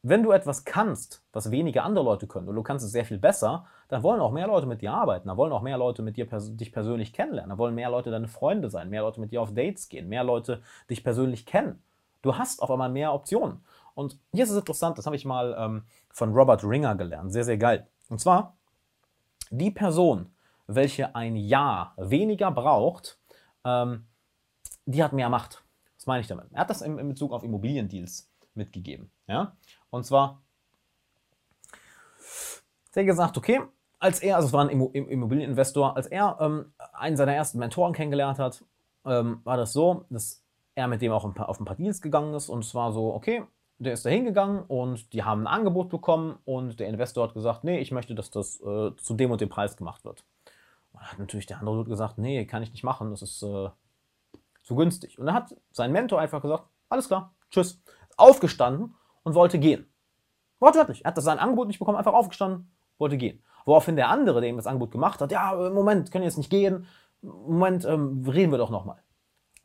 wenn 0.03 0.23
du 0.23 0.31
etwas 0.31 0.65
kannst, 0.65 1.23
was 1.31 1.51
wenige 1.51 1.83
andere 1.83 2.03
Leute 2.03 2.25
können, 2.25 2.47
und 2.47 2.55
du 2.55 2.63
kannst 2.63 2.83
es 2.83 2.91
sehr 2.91 3.05
viel 3.05 3.19
besser, 3.19 3.65
dann 3.87 4.01
wollen 4.01 4.19
auch 4.19 4.31
mehr 4.31 4.47
Leute 4.47 4.65
mit 4.65 4.81
dir 4.81 4.93
arbeiten, 4.93 5.27
dann 5.27 5.37
wollen 5.37 5.51
auch 5.51 5.61
mehr 5.61 5.77
Leute 5.77 6.01
mit 6.01 6.17
dir 6.17 6.27
pers 6.27 6.55
dich 6.55 6.71
persönlich 6.71 7.13
kennenlernen, 7.13 7.49
dann 7.49 7.57
wollen 7.59 7.75
mehr 7.75 7.89
Leute 7.89 8.09
deine 8.09 8.27
Freunde 8.27 8.69
sein, 8.69 8.89
mehr 8.89 9.01
Leute 9.01 9.21
mit 9.21 9.31
dir 9.31 9.41
auf 9.41 9.53
Dates 9.53 9.89
gehen, 9.89 10.09
mehr 10.09 10.23
Leute 10.23 10.61
dich 10.89 11.03
persönlich 11.03 11.45
kennen. 11.45 11.83
Du 12.23 12.37
hast 12.37 12.61
auf 12.61 12.71
einmal 12.71 12.89
mehr 12.89 13.13
Optionen. 13.13 13.63
Und 13.93 14.17
hier 14.33 14.43
ist 14.43 14.51
es 14.51 14.57
interessant, 14.57 14.97
das 14.97 15.05
habe 15.05 15.15
ich 15.15 15.25
mal 15.25 15.55
ähm, 15.57 15.83
von 16.09 16.33
Robert 16.33 16.63
Ringer 16.63 16.95
gelernt, 16.95 17.31
sehr, 17.31 17.43
sehr 17.43 17.57
geil. 17.57 17.87
Und 18.09 18.19
zwar, 18.19 18.55
die 19.51 19.71
Person, 19.71 20.33
welche 20.65 21.15
ein 21.15 21.35
Jahr 21.35 21.93
weniger 21.97 22.49
braucht, 22.51 23.19
ähm, 23.65 24.05
die 24.85 25.03
hat 25.03 25.13
mehr 25.13 25.29
Macht. 25.29 25.63
Was 25.97 26.07
meine 26.07 26.21
ich 26.21 26.27
damit? 26.27 26.45
Er 26.51 26.61
hat 26.61 26.69
das 26.69 26.81
in, 26.81 26.97
in 26.97 27.09
Bezug 27.09 27.31
auf 27.31 27.43
Immobiliendeals 27.43 28.31
mitgegeben. 28.55 29.11
Ja? 29.27 29.55
Und 29.91 30.05
zwar 30.05 30.41
hat 32.89 32.97
er 32.97 33.03
gesagt, 33.03 33.37
okay, 33.37 33.61
als 33.99 34.19
er, 34.19 34.35
also 34.35 34.47
es 34.47 34.53
war 34.53 34.67
ein 34.67 34.69
Immobilieninvestor, 34.69 35.95
als 35.95 36.07
er 36.07 36.37
ähm, 36.41 36.73
einen 36.93 37.15
seiner 37.15 37.35
ersten 37.35 37.59
Mentoren 37.59 37.93
kennengelernt 37.93 38.39
hat, 38.39 38.63
ähm, 39.05 39.41
war 39.43 39.57
das 39.57 39.73
so, 39.73 40.05
dass 40.09 40.43
er 40.73 40.87
mit 40.87 41.01
dem 41.01 41.11
auch 41.11 41.25
ein 41.25 41.33
paar, 41.33 41.49
auf 41.49 41.59
ein 41.59 41.65
paar 41.65 41.75
Deals 41.75 42.01
gegangen 42.01 42.33
ist 42.33 42.49
und 42.49 42.63
es 42.63 42.73
war 42.73 42.91
so, 42.91 43.13
okay, 43.13 43.43
der 43.77 43.93
ist 43.93 44.05
da 44.05 44.09
hingegangen 44.09 44.63
und 44.63 45.13
die 45.13 45.23
haben 45.23 45.41
ein 45.41 45.47
Angebot 45.47 45.89
bekommen 45.89 46.37
und 46.45 46.79
der 46.79 46.87
Investor 46.87 47.27
hat 47.27 47.33
gesagt, 47.33 47.63
nee, 47.63 47.79
ich 47.79 47.91
möchte, 47.91 48.15
dass 48.15 48.31
das 48.31 48.61
äh, 48.61 48.95
zu 48.95 49.13
dem 49.15 49.31
und 49.31 49.41
dem 49.41 49.49
Preis 49.49 49.75
gemacht 49.75 50.05
wird. 50.05 50.23
Und 50.93 51.01
hat 51.01 51.19
natürlich 51.19 51.47
der 51.47 51.59
andere 51.59 51.83
gesagt, 51.85 52.17
nee, 52.17 52.45
kann 52.45 52.63
ich 52.63 52.71
nicht 52.71 52.83
machen, 52.83 53.09
das 53.11 53.21
ist 53.21 53.41
äh, 53.43 53.69
zu 54.63 54.75
günstig. 54.75 55.17
Und 55.19 55.25
dann 55.25 55.35
hat 55.35 55.55
sein 55.71 55.91
Mentor 55.91 56.19
einfach 56.19 56.41
gesagt, 56.41 56.63
alles 56.89 57.07
klar, 57.07 57.33
tschüss. 57.49 57.81
Aufgestanden 58.17 58.93
und 59.23 59.35
wollte 59.35 59.59
gehen. 59.59 59.91
Wortwörtlich. 60.59 61.05
Er 61.05 61.11
hat 61.11 61.21
sein 61.21 61.39
Angebot 61.39 61.67
nicht 61.67 61.79
bekommen, 61.79 61.97
einfach 61.97 62.13
aufgestanden, 62.13 62.71
wollte 62.97 63.17
gehen. 63.17 63.43
Woraufhin 63.65 63.95
der 63.95 64.09
andere, 64.09 64.41
der 64.41 64.49
ihm 64.49 64.57
das 64.57 64.67
Angebot 64.67 64.91
gemacht 64.91 65.21
hat, 65.21 65.31
ja, 65.31 65.53
Moment, 65.69 66.11
können 66.11 66.23
jetzt 66.23 66.37
nicht 66.37 66.49
gehen. 66.49 66.87
Moment, 67.21 67.85
ähm, 67.85 68.23
reden 68.27 68.51
wir 68.51 68.57
doch 68.57 68.69
nochmal. 68.69 69.01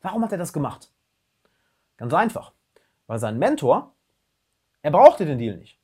Warum 0.01 0.23
hat 0.23 0.31
er 0.31 0.37
das 0.37 0.53
gemacht? 0.53 0.91
Ganz 1.97 2.13
einfach. 2.13 2.53
Weil 3.07 3.19
sein 3.19 3.39
Mentor, 3.39 3.93
er 4.81 4.91
brauchte 4.91 5.25
den 5.25 5.39
Deal 5.39 5.57
nicht. 5.57 5.79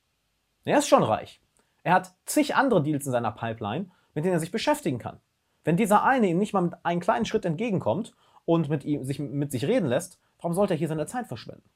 Er 0.65 0.79
ist 0.79 0.87
schon 0.87 1.03
reich. 1.03 1.41
Er 1.83 1.93
hat 1.93 2.13
zig 2.25 2.55
andere 2.55 2.81
Deals 2.81 3.05
in 3.05 3.11
seiner 3.11 3.31
Pipeline, 3.31 3.89
mit 4.13 4.23
denen 4.23 4.35
er 4.35 4.39
sich 4.39 4.51
beschäftigen 4.51 4.99
kann. 4.99 5.19
Wenn 5.63 5.77
dieser 5.77 6.03
eine 6.03 6.27
ihm 6.27 6.37
nicht 6.37 6.53
mal 6.53 6.61
mit 6.61 6.85
einem 6.85 7.01
kleinen 7.01 7.25
Schritt 7.25 7.45
entgegenkommt 7.45 8.15
und 8.45 8.69
mit, 8.69 8.83
ihm, 8.83 9.03
sich, 9.03 9.19
mit 9.19 9.51
sich 9.51 9.65
reden 9.65 9.87
lässt, 9.87 10.19
warum 10.37 10.53
sollte 10.53 10.73
er 10.73 10.77
hier 10.77 10.87
seine 10.87 11.05
Zeit 11.05 11.27
verschwenden? 11.27 11.69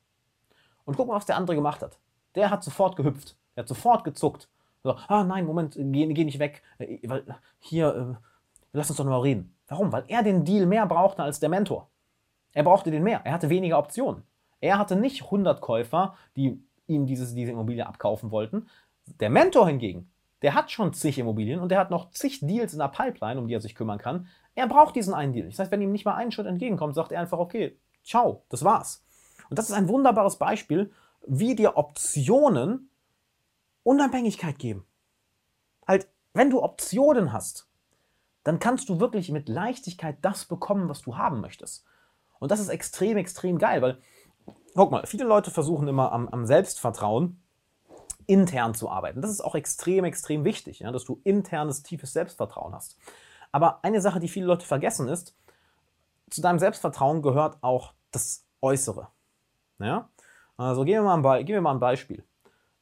Und 0.88 0.96
guck 0.96 1.08
mal, 1.10 1.15
was 1.15 1.25
der 1.25 1.36
andere 1.36 1.56
gemacht 1.56 1.82
hat. 1.82 2.00
Der 2.34 2.50
hat 2.50 2.63
sofort 2.63 2.96
gehüpft. 2.96 3.36
Er 3.56 3.63
hat 3.63 3.67
sofort 3.67 4.06
gezuckt. 4.06 4.48
So, 4.84 4.96
ah 5.08 5.25
nein, 5.25 5.46
Moment, 5.46 5.75
geh, 5.77 6.13
geh 6.13 6.24
nicht 6.24 6.39
weg. 6.39 6.63
Äh, 6.79 7.00
weil 7.03 7.25
hier, 7.60 7.94
äh, 7.94 8.25
lass 8.72 8.89
uns 8.89 8.96
doch 8.96 9.06
mal 9.06 9.20
reden. 9.20 9.53
Warum? 9.67 9.91
Weil 9.91 10.06
er 10.08 10.24
den 10.24 10.46
Deal 10.46 10.65
mehr 10.65 10.86
brauchte 10.86 11.22
als 11.22 11.41
der 11.41 11.50
Mentor. 11.50 11.89
Er 12.53 12.63
brauchte 12.63 12.89
den 12.89 13.03
mehr. 13.03 13.20
Er 13.25 13.34
hatte 13.34 13.50
weniger 13.50 13.77
Optionen. 13.77 14.24
Er 14.62 14.79
hatte 14.79 14.96
nicht 14.96 15.25
100 15.25 15.60
Käufer, 15.60 16.15
die 16.38 16.63
ihm 16.88 17.06
dieses, 17.06 17.36
diese 17.36 17.51
Immobilie 17.51 17.86
abkaufen 17.86 18.32
wollten. 18.32 18.67
Der 19.20 19.29
Mentor 19.29 19.67
hingegen, 19.67 20.10
der 20.41 20.53
hat 20.53 20.72
schon 20.72 20.94
zig 20.94 21.20
Immobilien 21.20 21.60
und 21.60 21.70
der 21.70 21.79
hat 21.79 21.91
noch 21.91 22.12
zig 22.12 22.39
Deals 22.39 22.72
in 22.72 22.79
der 22.79 22.88
Pipeline, 22.88 23.41
um 23.41 23.48
die 23.48 23.56
er 23.56 23.62
sich 23.62 23.75
kümmern 23.75 23.98
kann. 23.98 24.27
Er 24.56 24.67
braucht 24.67 24.96
diesen 24.96 25.13
einen 25.13 25.34
Deal. 25.34 25.48
Das 25.48 25.60
heißt, 25.60 25.72
wenn 25.72 25.82
ihm 25.82 25.91
nicht 25.91 26.06
mal 26.06 26.15
einen 26.15 26.32
Schritt 26.32 26.48
entgegenkommt, 26.48 26.96
sagt 26.96 27.12
er 27.12 27.20
einfach, 27.20 27.39
okay, 27.39 27.77
ciao, 28.03 28.44
das 28.48 28.63
war's. 28.63 29.03
Und 29.50 29.60
das 29.60 29.70
ist 29.70 29.75
ein 29.75 29.88
wunderbares 29.88 30.38
Beispiel, 30.38 30.92
wie 31.25 31.56
dir 31.56 31.77
Optionen 31.77 32.89
Unabhängigkeit 33.84 34.60
geben. 34.60 34.86
Halt, 35.88 36.08
wenn 36.34 36.50
du 36.50 36.62
Optionen 36.62 37.32
hast, 37.32 37.68
dann 38.44 38.60
kannst 38.60 38.89
du 38.89 39.00
wirklich 39.00 39.32
mit 39.32 39.50
Leichtigkeit 39.50 40.18
das 40.22 40.46
bekommen, 40.46 40.89
was 40.89 41.01
du 41.01 41.18
haben 41.18 41.42
möchtest. 41.42 41.86
Und 42.39 42.51
das 42.51 42.60
ist 42.60 42.70
extrem, 42.70 43.18
extrem 43.18 43.58
geil, 43.58 43.82
weil, 43.82 44.01
guck 44.75 44.92
mal, 44.92 45.06
viele 45.06 45.25
Leute 45.25 45.51
versuchen 45.51 45.88
immer 45.88 46.12
am, 46.12 46.27
am 46.30 46.46
Selbstvertrauen 46.46 47.42
intern 48.25 48.75
zu 48.75 48.89
arbeiten. 48.89 49.22
Das 49.22 49.32
ist 49.32 49.42
auch 49.42 49.56
extrem, 49.56 50.04
extrem 50.04 50.44
wichtig, 50.44 50.80
ja, 50.80 50.92
dass 50.92 51.06
du 51.06 51.20
internes, 51.24 51.84
tiefes 51.84 52.13
Selbstvertrauen 52.13 52.75
hast. 52.75 52.98
Aber 53.51 53.84
eine 53.84 54.01
Sache, 54.01 54.20
die 54.20 54.27
viele 54.27 54.46
Leute 54.46 54.66
vergessen, 54.66 55.08
ist, 55.08 55.36
zu 56.30 56.42
deinem 56.42 56.60
Selbstvertrauen 56.60 57.22
gehört 57.22 57.58
auch 57.63 57.94
das 58.12 58.46
Äußere. 58.62 59.08
Ja? 59.79 60.10
Also 60.57 60.84
gehen 60.84 61.03
wir, 61.03 61.17
mal 61.17 61.36
ein, 61.38 61.46
gehen 61.46 61.55
wir 61.55 61.62
mal 61.62 61.74
ein 61.74 61.79
Beispiel. 61.79 62.24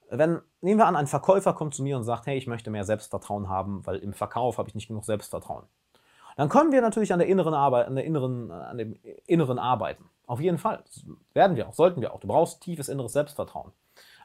Wenn, 0.09 0.41
nehmen 0.61 0.79
wir 0.79 0.87
an, 0.87 0.95
ein 0.95 1.07
Verkäufer 1.07 1.53
kommt 1.53 1.73
zu 1.73 1.83
mir 1.83 1.97
und 1.97 2.03
sagt, 2.03 2.27
hey, 2.27 2.37
ich 2.37 2.47
möchte 2.47 2.69
mehr 2.69 2.83
Selbstvertrauen 2.85 3.49
haben, 3.49 3.85
weil 3.85 3.97
im 3.97 4.13
Verkauf 4.13 4.57
habe 4.57 4.69
ich 4.69 4.75
nicht 4.75 4.87
genug 4.87 5.03
Selbstvertrauen. 5.03 5.65
Dann 6.37 6.49
können 6.49 6.71
wir 6.71 6.81
natürlich 6.81 7.13
an 7.13 7.19
der 7.19 7.27
inneren 7.27 7.53
Arbeit, 7.53 7.87
an 7.87 7.95
der 7.95 8.05
inneren, 8.05 8.51
an 8.51 8.77
dem 8.77 8.99
inneren 9.25 9.57
arbeiten. 9.57 10.09
Auf 10.27 10.39
jeden 10.39 10.57
Fall. 10.57 10.83
Das 10.85 11.05
werden 11.33 11.55
wir 11.55 11.67
auch, 11.67 11.73
sollten 11.73 12.01
wir 12.01 12.13
auch. 12.13 12.19
Du 12.19 12.27
brauchst 12.27 12.61
tiefes 12.61 12.89
inneres 12.89 13.13
Selbstvertrauen. 13.13 13.71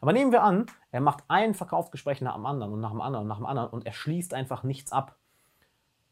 Aber 0.01 0.13
nehmen 0.13 0.33
wir 0.33 0.43
an, 0.43 0.67
er 0.91 1.01
macht 1.01 1.25
ein 1.29 1.55
Verkaufsgespräch 1.55 2.21
nach 2.21 2.35
dem 2.35 2.47
anderen 2.47 2.73
und 2.73 2.81
nach 2.81 2.91
dem 2.91 3.01
anderen 3.01 3.25
und 3.25 3.29
nach 3.29 3.37
dem 3.37 3.47
anderen 3.47 3.71
und 3.71 3.87
er 3.87 3.93
schließt 3.93 4.35
einfach 4.35 4.63
nichts 4.63 4.93
ab. 4.93 5.17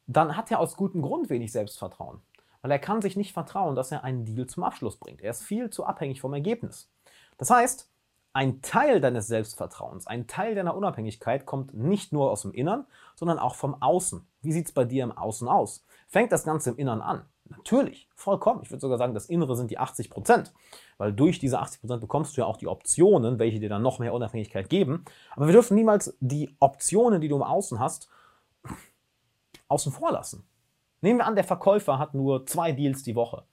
Dann 0.07 0.37
hat 0.37 0.51
er 0.51 0.61
aus 0.61 0.77
gutem 0.77 1.03
Grund 1.03 1.31
wenig 1.31 1.53
Selbstvertrauen. 1.53 2.21
Weil 2.63 2.71
er 2.71 2.79
kann 2.79 3.03
sich 3.03 3.17
nicht 3.17 3.33
vertrauen, 3.33 3.77
dass 3.77 3.93
er 3.93 4.05
einen 4.05 4.25
Deal 4.25 4.47
zum 4.47 4.65
Abschluss 4.65 4.97
bringt. 4.97 5.21
Er 5.21 5.31
ist 5.31 5.43
viel 5.43 5.71
zu 5.71 5.85
abhängig 5.85 6.21
vom 6.21 6.35
Ergebnis. 6.35 6.91
Das 7.37 7.51
heißt, 7.51 7.91
ein 8.33 8.63
Teil 8.63 9.01
deines 9.01 9.27
Selbstvertrauens, 9.27 10.07
ein 10.07 10.27
Teil 10.27 10.55
deiner 10.55 10.77
Unabhängigkeit 10.77 11.47
kommt 11.47 11.75
nicht 11.75 12.13
nur 12.13 12.31
aus 12.31 12.43
dem 12.43 12.53
Innern, 12.53 12.87
sondern 13.17 13.39
auch 13.39 13.55
vom 13.55 13.81
Außen. 13.81 14.27
Wie 14.43 14.53
sieht 14.53 14.67
es 14.67 14.73
bei 14.73 14.85
dir 14.85 15.05
im 15.05 15.13
Außen 15.13 15.49
aus? 15.49 15.85
Fängt 16.07 16.31
das 16.31 16.45
Ganze 16.45 16.71
im 16.71 16.77
Innern 16.77 17.01
an? 17.01 17.25
Natürlich, 17.47 18.09
vollkommen. 18.15 18.61
Ich 18.63 18.71
würde 18.71 18.81
sogar 18.81 18.99
sagen, 18.99 19.15
das 19.15 19.27
Innere 19.27 19.57
sind 19.57 19.71
die 19.71 19.79
80 19.79 20.11
Prozent. 20.11 20.53
Weil 20.99 21.13
durch 21.13 21.39
diese 21.39 21.59
80 21.59 21.81
Prozent 21.81 22.01
bekommst 22.01 22.37
du 22.37 22.43
ja 22.43 22.47
auch 22.47 22.59
die 22.59 22.69
Optionen, 22.69 23.39
welche 23.39 23.61
dir 23.61 23.69
dann 23.69 23.83
noch 23.83 23.99
mehr 23.99 24.13
Unabhängigkeit 24.13 24.69
geben. 24.69 25.05
Aber 25.35 25.47
wir 25.47 25.53
dürfen 25.53 25.75
niemals 25.75 26.17
die 26.21 26.55
Optionen, 26.61 27.21
die 27.21 27.29
du 27.29 27.37
im 27.37 27.43
Außen 27.43 27.79
hast, 27.79 28.09
außen 29.69 29.93
vor 29.93 30.13
lassen. 30.13 30.47
Nehmen 31.01 31.21
wir 31.21 31.27
an, 31.27 31.37
der 31.37 31.45
Verkäufer 31.45 31.99
hat 31.99 32.15
nur 32.15 32.47
zwei 32.47 32.73
Deals 32.73 33.03
die 33.03 33.15
Woche. 33.15 33.45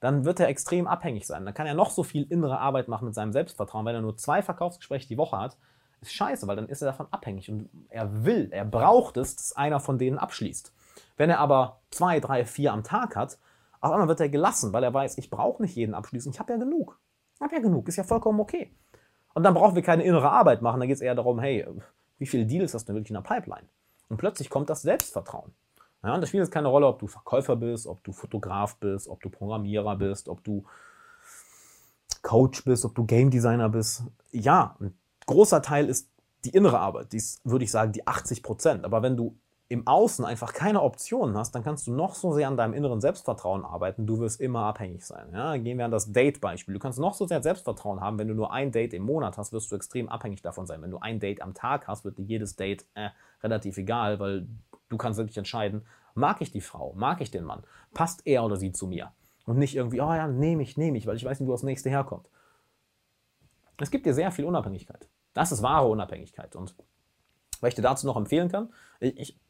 Dann 0.00 0.24
wird 0.24 0.40
er 0.40 0.48
extrem 0.48 0.86
abhängig 0.86 1.26
sein. 1.26 1.44
Dann 1.44 1.54
kann 1.54 1.66
er 1.66 1.74
noch 1.74 1.90
so 1.90 2.02
viel 2.02 2.24
innere 2.24 2.58
Arbeit 2.58 2.88
machen 2.88 3.04
mit 3.04 3.14
seinem 3.14 3.32
Selbstvertrauen. 3.32 3.84
Wenn 3.86 3.94
er 3.94 4.00
nur 4.00 4.16
zwei 4.16 4.42
Verkaufsgespräche 4.42 5.08
die 5.08 5.18
Woche 5.18 5.38
hat, 5.38 5.56
ist 6.00 6.14
scheiße, 6.14 6.46
weil 6.48 6.56
dann 6.56 6.68
ist 6.68 6.82
er 6.82 6.86
davon 6.86 7.08
abhängig 7.10 7.50
und 7.50 7.68
er 7.90 8.24
will, 8.24 8.48
er 8.52 8.64
braucht 8.64 9.18
es, 9.18 9.36
dass 9.36 9.52
einer 9.56 9.80
von 9.80 9.98
denen 9.98 10.18
abschließt. 10.18 10.72
Wenn 11.16 11.30
er 11.30 11.38
aber 11.38 11.80
zwei, 11.90 12.20
drei, 12.20 12.46
vier 12.46 12.72
am 12.72 12.82
Tag 12.82 13.16
hat, 13.16 13.38
auf 13.80 13.92
einmal 13.92 14.08
wird 14.08 14.20
er 14.20 14.28
gelassen, 14.28 14.72
weil 14.72 14.82
er 14.82 14.94
weiß, 14.94 15.18
ich 15.18 15.30
brauche 15.30 15.62
nicht 15.62 15.76
jeden 15.76 15.94
abschließen, 15.94 16.32
ich 16.32 16.40
habe 16.40 16.52
ja 16.52 16.58
genug. 16.58 16.98
Ich 17.34 17.40
habe 17.40 17.54
ja 17.54 17.60
genug, 17.60 17.88
ist 17.88 17.96
ja 17.96 18.04
vollkommen 18.04 18.40
okay. 18.40 18.74
Und 19.34 19.42
dann 19.42 19.54
brauchen 19.54 19.74
wir 19.74 19.82
keine 19.82 20.02
innere 20.02 20.30
Arbeit 20.30 20.62
machen, 20.62 20.80
dann 20.80 20.88
geht 20.88 20.96
es 20.96 21.02
eher 21.02 21.14
darum, 21.14 21.38
hey, 21.38 21.66
wie 22.18 22.26
viele 22.26 22.46
Deals 22.46 22.74
hast 22.74 22.88
du 22.88 22.94
wirklich 22.94 23.10
in 23.10 23.14
der 23.14 23.22
Pipeline? 23.22 23.68
Und 24.08 24.16
plötzlich 24.16 24.50
kommt 24.50 24.68
das 24.70 24.82
Selbstvertrauen. 24.82 25.52
Ja, 26.02 26.14
und 26.14 26.20
das 26.20 26.28
spielt 26.28 26.44
jetzt 26.44 26.52
keine 26.52 26.68
Rolle, 26.68 26.86
ob 26.86 26.98
du 26.98 27.06
Verkäufer 27.06 27.56
bist, 27.56 27.86
ob 27.86 28.02
du 28.04 28.12
Fotograf 28.12 28.76
bist, 28.76 29.08
ob 29.08 29.20
du 29.20 29.28
Programmierer 29.28 29.96
bist, 29.96 30.28
ob 30.28 30.42
du 30.44 30.64
Coach 32.22 32.64
bist, 32.64 32.84
ob 32.84 32.94
du 32.94 33.04
Game 33.04 33.30
Designer 33.30 33.68
bist. 33.68 34.04
Ja, 34.30 34.76
ein 34.80 34.94
großer 35.26 35.62
Teil 35.62 35.88
ist 35.88 36.08
die 36.44 36.50
innere 36.50 36.78
Arbeit. 36.78 37.12
Die 37.12 37.22
würde 37.44 37.64
ich 37.64 37.70
sagen, 37.70 37.92
die 37.92 38.06
80 38.06 38.42
Prozent. 38.42 38.84
Aber 38.84 39.02
wenn 39.02 39.16
du 39.16 39.36
im 39.70 39.86
Außen 39.86 40.24
einfach 40.24 40.52
keine 40.52 40.82
Optionen 40.82 41.36
hast, 41.36 41.54
dann 41.54 41.62
kannst 41.62 41.86
du 41.86 41.92
noch 41.92 42.16
so 42.16 42.32
sehr 42.32 42.48
an 42.48 42.56
deinem 42.56 42.74
inneren 42.74 43.00
Selbstvertrauen 43.00 43.64
arbeiten, 43.64 44.04
du 44.04 44.18
wirst 44.18 44.40
immer 44.40 44.64
abhängig 44.64 45.06
sein. 45.06 45.28
Ja, 45.32 45.56
gehen 45.58 45.78
wir 45.78 45.84
an 45.84 45.92
das 45.92 46.10
Date-Beispiel. 46.10 46.74
Du 46.74 46.80
kannst 46.80 46.98
noch 46.98 47.14
so 47.14 47.24
sehr 47.24 47.40
Selbstvertrauen 47.40 48.00
haben, 48.00 48.18
wenn 48.18 48.26
du 48.26 48.34
nur 48.34 48.52
ein 48.52 48.72
Date 48.72 48.94
im 48.94 49.04
Monat 49.04 49.38
hast, 49.38 49.52
wirst 49.52 49.70
du 49.70 49.76
extrem 49.76 50.08
abhängig 50.08 50.42
davon 50.42 50.66
sein. 50.66 50.82
Wenn 50.82 50.90
du 50.90 50.98
ein 50.98 51.20
Date 51.20 51.40
am 51.40 51.54
Tag 51.54 51.86
hast, 51.86 52.04
wird 52.04 52.18
dir 52.18 52.24
jedes 52.24 52.56
Date 52.56 52.84
äh, 52.94 53.10
relativ 53.44 53.78
egal, 53.78 54.18
weil 54.18 54.48
du 54.90 54.98
kannst 54.98 55.18
wirklich 55.18 55.38
entscheiden, 55.38 55.86
mag 56.14 56.42
ich 56.42 56.52
die 56.52 56.60
Frau, 56.60 56.92
mag 56.94 57.22
ich 57.22 57.30
den 57.30 57.44
Mann, 57.44 57.62
passt 57.94 58.26
er 58.26 58.44
oder 58.44 58.56
sie 58.56 58.72
zu 58.72 58.86
mir. 58.86 59.12
Und 59.46 59.58
nicht 59.58 59.74
irgendwie, 59.74 60.00
oh 60.00 60.12
ja, 60.12 60.28
nehme 60.28 60.62
ich, 60.62 60.76
nehme 60.76 60.98
ich, 60.98 61.06
weil 61.06 61.16
ich 61.16 61.24
weiß 61.24 61.40
nicht, 61.40 61.48
wo 61.48 61.52
das 61.52 61.62
nächste 61.62 61.88
herkommt. 61.88 62.28
Es 63.78 63.90
gibt 63.90 64.04
dir 64.04 64.12
sehr 64.12 64.30
viel 64.30 64.44
Unabhängigkeit. 64.44 65.08
Das 65.32 65.52
ist 65.52 65.62
wahre 65.62 65.88
Unabhängigkeit. 65.88 66.54
Und 66.54 66.74
was 67.60 67.68
ich 67.68 67.74
dir 67.74 67.82
dazu 67.82 68.06
noch 68.06 68.16
empfehlen 68.16 68.50
kann, 68.50 68.72
ich, 68.98 69.18
ich 69.18 69.40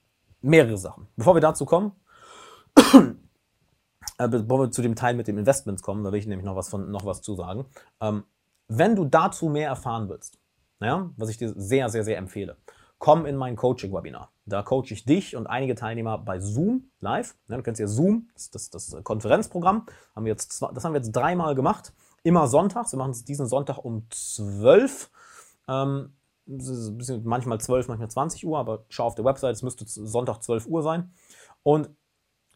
mehrere 0.40 0.78
Sachen. 0.78 1.08
Bevor 1.16 1.34
wir 1.34 1.40
dazu 1.40 1.64
kommen, 1.64 1.92
äh, 4.18 4.28
bevor 4.28 4.60
wir 4.60 4.70
zu 4.70 4.82
dem 4.82 4.94
Teil 4.94 5.14
mit 5.14 5.26
den 5.26 5.38
Investments 5.38 5.82
kommen, 5.82 6.04
da 6.04 6.12
will 6.12 6.18
ich 6.18 6.26
nämlich 6.26 6.46
noch 6.46 6.56
was, 6.56 6.68
von, 6.68 6.90
noch 6.90 7.04
was 7.04 7.22
zu 7.22 7.34
sagen. 7.34 7.66
Ähm, 8.00 8.24
wenn 8.68 8.94
du 8.94 9.04
dazu 9.04 9.48
mehr 9.48 9.68
erfahren 9.68 10.08
willst, 10.08 10.38
ja, 10.80 11.10
was 11.16 11.28
ich 11.28 11.36
dir 11.36 11.52
sehr, 11.56 11.88
sehr, 11.88 12.04
sehr 12.04 12.16
empfehle, 12.16 12.56
komm 13.00 13.26
in 13.26 13.34
mein 13.34 13.56
Coaching-Webinar. 13.56 14.30
Da 14.44 14.62
coache 14.62 14.92
ich 14.92 15.04
dich 15.04 15.34
und 15.34 15.46
einige 15.46 15.74
Teilnehmer 15.74 16.18
bei 16.18 16.38
Zoom 16.38 16.90
live. 17.00 17.34
Ja, 17.48 17.56
du 17.56 17.62
kennst 17.62 17.80
ja 17.80 17.88
Zoom, 17.88 18.28
das, 18.34 18.50
das, 18.50 18.70
das 18.70 18.96
Konferenzprogramm. 19.02 19.86
Haben 20.14 20.24
wir 20.26 20.30
jetzt, 20.30 20.62
das 20.62 20.84
haben 20.84 20.92
wir 20.92 21.00
jetzt 21.00 21.12
dreimal 21.12 21.54
gemacht. 21.54 21.92
Immer 22.22 22.46
sonntags. 22.46 22.92
Wir 22.92 22.98
machen 22.98 23.12
es 23.12 23.24
diesen 23.24 23.46
Sonntag 23.46 23.78
um 23.78 24.06
12. 24.10 25.10
Ähm, 25.66 26.12
manchmal 27.24 27.60
12, 27.60 27.88
manchmal 27.88 28.10
20 28.10 28.46
Uhr, 28.46 28.58
aber 28.58 28.84
schau 28.90 29.04
auf 29.04 29.14
der 29.14 29.24
Website, 29.24 29.54
es 29.54 29.62
müsste 29.62 29.84
Sonntag 29.86 30.42
12 30.42 30.66
Uhr 30.66 30.82
sein. 30.82 31.12
Und 31.62 31.90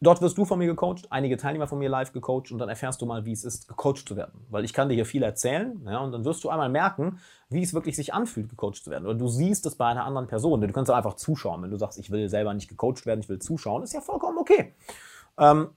Dort 0.01 0.21
wirst 0.21 0.37
du 0.37 0.43
von 0.43 0.59
mir 0.59 0.67
gecoacht, 0.67 1.09
einige 1.09 1.37
Teilnehmer 1.37 1.67
von 1.67 1.79
mir 1.79 1.89
live 1.89 2.11
gecoacht 2.11 2.51
und 2.51 2.57
dann 2.57 2.67
erfährst 2.67 3.01
du 3.01 3.05
mal, 3.05 3.25
wie 3.25 3.31
es 3.31 3.45
ist, 3.45 3.67
gecoacht 3.67 4.07
zu 4.07 4.17
werden. 4.17 4.45
Weil 4.49 4.65
ich 4.65 4.73
kann 4.73 4.89
dir 4.89 4.95
hier 4.95 5.05
viel 5.05 5.23
erzählen 5.23 5.81
ja, 5.85 5.99
und 5.99 6.11
dann 6.11 6.25
wirst 6.25 6.43
du 6.43 6.49
einmal 6.49 6.69
merken, 6.69 7.19
wie 7.49 7.63
es 7.63 7.73
wirklich 7.73 7.95
sich 7.95 8.13
anfühlt, 8.13 8.49
gecoacht 8.49 8.83
zu 8.83 8.91
werden. 8.91 9.05
Oder 9.05 9.15
du 9.15 9.29
siehst 9.29 9.65
es 9.65 9.75
bei 9.75 9.87
einer 9.87 10.03
anderen 10.03 10.27
Person. 10.27 10.59
Du 10.59 10.71
kannst 10.73 10.91
einfach 10.91 11.15
zuschauen. 11.15 11.63
Wenn 11.63 11.71
du 11.71 11.77
sagst, 11.77 11.97
ich 11.97 12.11
will 12.11 12.27
selber 12.27 12.53
nicht 12.53 12.67
gecoacht 12.67 13.05
werden, 13.05 13.21
ich 13.21 13.29
will 13.29 13.39
zuschauen, 13.39 13.83
ist 13.83 13.93
ja 13.93 14.01
vollkommen 14.01 14.37
okay. 14.37 14.75
Ähm, 15.37 15.69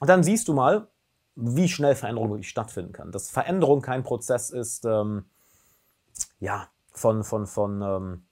dann 0.00 0.22
siehst 0.22 0.46
du 0.46 0.54
mal, 0.54 0.86
wie 1.34 1.68
schnell 1.68 1.96
Veränderung 1.96 2.30
wirklich 2.30 2.48
stattfinden 2.48 2.92
kann. 2.92 3.10
Dass 3.10 3.30
Veränderung 3.30 3.82
kein 3.82 4.04
Prozess 4.04 4.50
ist, 4.50 4.84
ähm, 4.84 5.24
ja, 6.38 6.68
von, 6.92 7.24
von, 7.24 7.46
von, 7.46 7.82
ähm, 7.82 8.25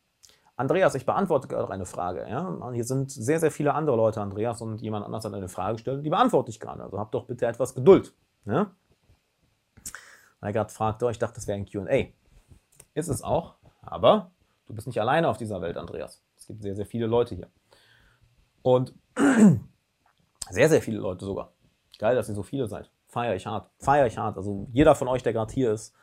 Andreas, 0.56 0.94
ich 0.94 1.04
beantworte 1.04 1.48
gerade 1.48 1.72
eine 1.72 1.86
Frage. 1.86 2.28
Ja? 2.28 2.70
Hier 2.72 2.84
sind 2.84 3.10
sehr, 3.10 3.40
sehr 3.40 3.50
viele 3.50 3.74
andere 3.74 3.96
Leute, 3.96 4.20
Andreas, 4.20 4.60
und 4.60 4.80
jemand 4.80 5.04
anders 5.04 5.24
hat 5.24 5.34
eine 5.34 5.48
Frage 5.48 5.74
gestellt, 5.74 6.04
die 6.04 6.10
beantworte 6.10 6.50
ich 6.50 6.60
gerade. 6.60 6.82
Also 6.82 6.98
habt 6.98 7.14
doch 7.14 7.26
bitte 7.26 7.46
etwas 7.46 7.74
Geduld. 7.74 8.14
Ja? 8.44 8.70
Weil 10.40 10.50
er 10.50 10.52
gerade 10.52 10.72
fragte, 10.72 11.06
oh, 11.06 11.08
ich 11.08 11.18
dachte, 11.18 11.34
das 11.34 11.48
wäre 11.48 11.58
ein 11.58 11.66
QA. 11.66 12.12
Ist 12.94 13.08
es 13.08 13.22
auch, 13.22 13.56
aber 13.82 14.30
du 14.66 14.74
bist 14.74 14.86
nicht 14.86 15.00
alleine 15.00 15.28
auf 15.28 15.38
dieser 15.38 15.60
Welt, 15.60 15.76
Andreas. 15.76 16.22
Es 16.36 16.46
gibt 16.46 16.62
sehr, 16.62 16.76
sehr 16.76 16.86
viele 16.86 17.06
Leute 17.06 17.34
hier. 17.34 17.48
Und 18.62 18.94
sehr, 20.50 20.68
sehr 20.68 20.82
viele 20.82 20.98
Leute 20.98 21.24
sogar. 21.24 21.52
Geil, 21.98 22.14
dass 22.14 22.28
ihr 22.28 22.34
so 22.34 22.42
viele 22.44 22.68
seid. 22.68 22.90
Feiere 23.08 23.34
ich 23.34 23.46
hart. 23.46 23.70
Feiere 23.78 24.06
ich 24.06 24.18
hart. 24.18 24.36
Also 24.36 24.68
jeder 24.72 24.94
von 24.94 25.08
euch, 25.08 25.22
der 25.22 25.32
gerade 25.32 25.52
hier 25.52 25.72
ist, 25.72 25.94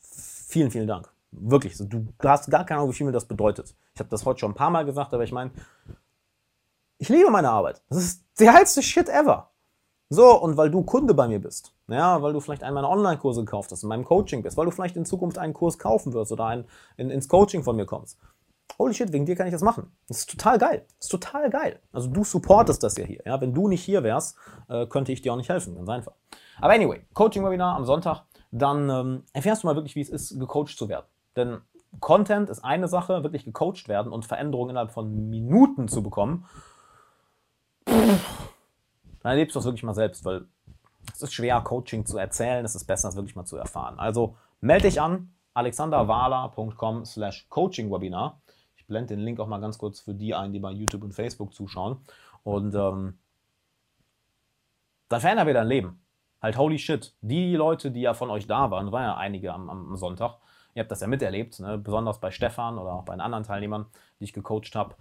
vielen, 0.00 0.70
vielen 0.70 0.86
Dank. 0.86 1.12
Wirklich. 1.30 1.76
Du 1.78 2.06
hast 2.22 2.50
gar 2.50 2.64
keine 2.64 2.80
Ahnung, 2.80 2.92
wie 2.92 2.96
viel 2.96 3.06
mir 3.06 3.12
das 3.12 3.26
bedeutet. 3.26 3.74
Ich 3.94 4.00
habe 4.00 4.08
das 4.08 4.24
heute 4.24 4.40
schon 4.40 4.52
ein 4.52 4.56
paar 4.56 4.70
Mal 4.70 4.84
gesagt, 4.84 5.12
aber 5.12 5.24
ich 5.24 5.32
meine, 5.32 5.50
ich 6.98 7.08
liebe 7.08 7.30
meine 7.30 7.50
Arbeit. 7.50 7.82
Das 7.88 7.98
ist 7.98 8.24
der 8.38 8.52
geilste 8.52 8.82
Shit 8.82 9.08
ever. 9.08 9.50
So, 10.10 10.40
und 10.40 10.56
weil 10.56 10.70
du 10.70 10.82
Kunde 10.82 11.12
bei 11.12 11.28
mir 11.28 11.38
bist, 11.38 11.74
ja, 11.86 12.22
weil 12.22 12.32
du 12.32 12.40
vielleicht 12.40 12.62
einen 12.62 12.74
meiner 12.74 12.88
Online-Kurse 12.88 13.44
gekauft 13.44 13.70
hast, 13.72 13.82
in 13.82 13.90
meinem 13.90 14.06
Coaching 14.06 14.42
bist, 14.42 14.56
weil 14.56 14.64
du 14.64 14.70
vielleicht 14.70 14.96
in 14.96 15.04
Zukunft 15.04 15.36
einen 15.36 15.52
Kurs 15.52 15.78
kaufen 15.78 16.14
wirst 16.14 16.32
oder 16.32 16.46
ein, 16.46 16.64
in, 16.96 17.10
ins 17.10 17.28
Coaching 17.28 17.62
von 17.62 17.76
mir 17.76 17.84
kommst. 17.84 18.18
Holy 18.78 18.94
shit, 18.94 19.12
wegen 19.12 19.26
dir 19.26 19.36
kann 19.36 19.46
ich 19.48 19.52
das 19.52 19.60
machen. 19.60 19.92
Das 20.06 20.18
ist 20.18 20.30
total 20.30 20.56
geil. 20.56 20.86
Das 20.98 21.06
ist 21.06 21.10
total 21.10 21.50
geil. 21.50 21.80
Also 21.92 22.08
du 22.08 22.24
supportest 22.24 22.82
das 22.82 22.96
ja 22.96 23.04
hier. 23.04 23.20
Ja? 23.26 23.40
Wenn 23.40 23.52
du 23.52 23.68
nicht 23.68 23.82
hier 23.82 24.02
wärst, 24.02 24.36
äh, 24.68 24.86
könnte 24.86 25.12
ich 25.12 25.20
dir 25.20 25.32
auch 25.32 25.36
nicht 25.36 25.50
helfen. 25.50 25.74
Ganz 25.74 25.88
einfach. 25.88 26.12
Aber 26.60 26.72
anyway, 26.72 27.04
Coaching-Webinar 27.12 27.76
am 27.76 27.84
Sonntag, 27.84 28.24
dann 28.50 28.88
ähm, 28.88 29.24
erfährst 29.32 29.62
du 29.62 29.66
mal 29.66 29.74
wirklich, 29.74 29.94
wie 29.94 30.00
es 30.00 30.08
ist, 30.08 30.38
gecoacht 30.38 30.76
zu 30.76 30.88
werden. 30.88 31.06
Denn 31.36 31.60
Content 32.00 32.50
ist 32.50 32.64
eine 32.64 32.88
Sache, 32.88 33.22
wirklich 33.22 33.44
gecoacht 33.44 33.88
werden 33.88 34.12
und 34.12 34.26
Veränderungen 34.26 34.70
innerhalb 34.70 34.90
von 34.90 35.30
Minuten 35.30 35.88
zu 35.88 36.02
bekommen. 36.02 36.46
Pff, 37.88 38.48
dann 39.22 39.32
erlebst 39.32 39.54
du 39.54 39.58
das 39.58 39.66
wirklich 39.66 39.82
mal 39.82 39.94
selbst, 39.94 40.24
weil 40.24 40.46
es 41.12 41.22
ist 41.22 41.32
schwer, 41.32 41.60
Coaching 41.60 42.04
zu 42.06 42.18
erzählen, 42.18 42.64
es 42.64 42.74
ist 42.74 42.84
besser, 42.84 43.08
es 43.08 43.16
wirklich 43.16 43.36
mal 43.36 43.44
zu 43.44 43.56
erfahren. 43.56 43.98
Also 43.98 44.36
melde 44.60 44.88
dich 44.88 45.00
an, 45.00 45.32
alexanderwala.com 45.54 47.04
slash 47.04 47.46
coachingwebinar. 47.48 48.40
Ich 48.76 48.86
blende 48.86 49.16
den 49.16 49.24
Link 49.24 49.40
auch 49.40 49.48
mal 49.48 49.60
ganz 49.60 49.78
kurz 49.78 50.00
für 50.00 50.14
die 50.14 50.34
ein, 50.34 50.52
die 50.52 50.60
bei 50.60 50.70
YouTube 50.70 51.02
und 51.02 51.12
Facebook 51.12 51.54
zuschauen. 51.54 51.98
Und 52.44 52.74
ähm, 52.74 53.18
dann 55.08 55.20
verändern 55.20 55.46
wir 55.46 55.54
dein 55.54 55.66
Leben. 55.66 56.00
Halt, 56.40 56.56
holy 56.56 56.78
shit. 56.78 57.14
Die 57.20 57.56
Leute, 57.56 57.90
die 57.90 58.02
ja 58.02 58.14
von 58.14 58.30
euch 58.30 58.46
da 58.46 58.70
waren, 58.70 58.92
waren 58.92 59.02
ja 59.02 59.16
einige 59.16 59.52
am, 59.52 59.68
am 59.68 59.96
Sonntag, 59.96 60.36
ihr 60.78 60.82
habt 60.82 60.92
das 60.92 61.00
ja 61.00 61.06
miterlebt, 61.06 61.60
ne? 61.60 61.76
besonders 61.78 62.20
bei 62.20 62.30
Stefan 62.30 62.78
oder 62.78 62.92
auch 62.92 63.04
bei 63.04 63.14
den 63.14 63.20
anderen 63.20 63.44
Teilnehmern, 63.44 63.86
die 64.20 64.24
ich 64.24 64.32
gecoacht 64.32 64.74
habe. 64.74 64.94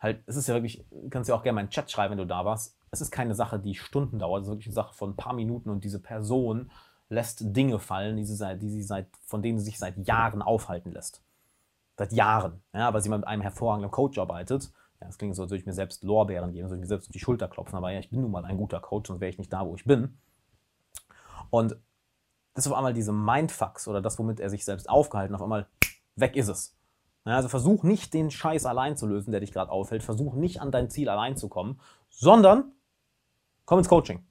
Halt, 0.00 0.22
es 0.26 0.36
ist 0.36 0.48
ja 0.48 0.54
wirklich, 0.54 0.84
kannst 1.10 1.28
ja 1.28 1.34
auch 1.34 1.42
gerne 1.42 1.56
mal 1.56 1.60
in 1.62 1.66
den 1.66 1.72
Chat 1.72 1.90
schreiben, 1.90 2.12
wenn 2.12 2.18
du 2.18 2.26
da 2.26 2.44
warst 2.44 2.76
es 2.94 3.00
ist 3.00 3.10
keine 3.10 3.34
Sache, 3.34 3.58
die 3.58 3.74
Stunden 3.74 4.18
dauert, 4.18 4.42
es 4.42 4.46
ist 4.46 4.52
wirklich 4.52 4.68
eine 4.68 4.74
Sache 4.74 4.94
von 4.94 5.10
ein 5.10 5.16
paar 5.16 5.34
Minuten 5.34 5.68
und 5.68 5.84
diese 5.84 6.00
Person 6.00 6.70
lässt 7.08 7.40
Dinge 7.44 7.78
fallen, 7.78 8.16
die 8.16 8.24
sie, 8.24 8.36
seit, 8.36 8.62
die 8.62 8.70
sie 8.70 8.82
seit, 8.82 9.08
von 9.26 9.42
denen 9.42 9.58
sie 9.58 9.64
sich 9.64 9.78
seit 9.78 10.06
Jahren 10.06 10.42
aufhalten 10.42 10.92
lässt. 10.92 11.22
Seit 11.98 12.12
Jahren. 12.12 12.62
Ja, 12.72 12.92
weil 12.94 13.02
sie 13.02 13.08
mit 13.08 13.26
einem 13.26 13.42
hervorragenden 13.42 13.90
Coach 13.90 14.18
arbeitet. 14.18 14.72
Ja, 15.00 15.06
das 15.06 15.18
klingt 15.18 15.36
so, 15.36 15.42
als 15.42 15.50
würde 15.50 15.60
ich 15.60 15.66
mir 15.66 15.72
selbst 15.72 16.02
Lorbeeren 16.02 16.52
geben, 16.52 16.64
als 16.64 16.70
würde 16.70 16.78
ich 16.78 16.84
mir 16.84 16.88
selbst 16.88 17.08
auf 17.08 17.12
die 17.12 17.18
Schulter 17.18 17.48
klopfen, 17.48 17.76
aber 17.76 17.90
ja, 17.90 17.98
ich 17.98 18.10
bin 18.10 18.22
nun 18.22 18.30
mal 18.30 18.44
ein 18.44 18.56
guter 18.56 18.80
Coach, 18.80 19.08
sonst 19.08 19.20
wäre 19.20 19.30
ich 19.30 19.38
nicht 19.38 19.52
da, 19.52 19.66
wo 19.66 19.74
ich 19.74 19.84
bin. 19.84 20.18
Und 21.50 21.76
ist 22.54 22.66
auf 22.66 22.74
einmal 22.74 22.94
diese 22.94 23.12
Mindfucks 23.12 23.88
oder 23.88 24.00
das, 24.00 24.18
womit 24.18 24.40
er 24.40 24.50
sich 24.50 24.64
selbst 24.64 24.88
aufgehalten, 24.88 25.34
auf 25.34 25.42
einmal 25.42 25.66
weg 26.16 26.36
ist 26.36 26.48
es. 26.48 26.76
Also 27.24 27.48
versuch 27.48 27.82
nicht 27.84 28.12
den 28.12 28.30
Scheiß 28.30 28.66
allein 28.66 28.96
zu 28.96 29.06
lösen, 29.06 29.30
der 29.30 29.40
dich 29.40 29.52
gerade 29.52 29.70
aufhält. 29.70 30.02
Versuch 30.02 30.34
nicht 30.34 30.60
an 30.60 30.70
dein 30.70 30.90
Ziel 30.90 31.08
allein 31.08 31.36
zu 31.36 31.48
kommen, 31.48 31.80
sondern 32.10 32.74
Komm 33.66 33.78
ins 33.78 33.88
Coaching. 33.88 34.22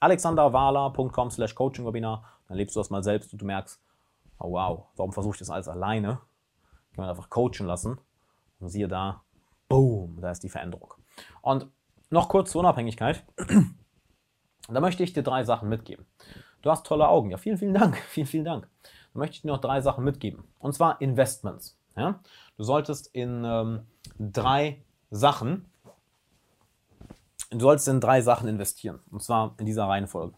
alexanderwala.com 0.00 1.30
slash 1.30 1.54
coaching-webinar. 1.54 2.24
Dann 2.48 2.56
lebst 2.56 2.74
du 2.74 2.80
das 2.80 2.90
mal 2.90 3.04
selbst 3.04 3.32
und 3.32 3.40
du 3.40 3.46
merkst, 3.46 3.80
oh 4.40 4.50
wow, 4.50 4.86
warum 4.96 5.12
versuche 5.12 5.34
ich 5.34 5.38
das 5.38 5.50
alles 5.50 5.68
alleine? 5.68 6.20
Kann 6.92 7.04
man 7.04 7.10
einfach 7.10 7.30
coachen 7.30 7.66
lassen. 7.66 8.00
Und 8.58 8.68
siehe 8.68 8.88
da, 8.88 9.22
boom, 9.68 10.20
da 10.20 10.32
ist 10.32 10.42
die 10.42 10.48
Veränderung. 10.48 10.94
Und 11.40 11.68
noch 12.10 12.28
kurz 12.28 12.50
zur 12.50 12.60
Unabhängigkeit. 12.60 13.24
Da 14.68 14.78
möchte 14.78 15.02
ich 15.02 15.12
dir 15.12 15.24
drei 15.24 15.42
Sachen 15.42 15.68
mitgeben. 15.68 16.06
Du 16.62 16.70
hast 16.70 16.86
tolle 16.86 17.08
Augen. 17.08 17.30
Ja, 17.30 17.36
vielen, 17.36 17.58
vielen 17.58 17.74
Dank. 17.74 17.96
Vielen, 18.08 18.26
vielen 18.26 18.44
Dank. 18.44 18.68
Da 19.12 19.18
möchte 19.18 19.36
ich 19.36 19.42
dir 19.42 19.48
noch 19.48 19.60
drei 19.60 19.80
Sachen 19.80 20.04
mitgeben. 20.04 20.44
Und 20.58 20.74
zwar 20.74 21.00
Investments. 21.00 21.78
Ja? 21.96 22.20
Du 22.56 22.64
solltest 22.64 23.08
in 23.14 23.44
ähm, 23.44 23.86
drei 24.18 24.82
Sachen 25.10 25.70
Du 27.50 27.58
solltest 27.58 27.88
in 27.88 28.00
drei 28.00 28.22
Sachen 28.22 28.48
investieren. 28.48 29.00
Und 29.10 29.22
zwar 29.22 29.54
in 29.58 29.66
dieser 29.66 29.86
Reihenfolge. 29.86 30.34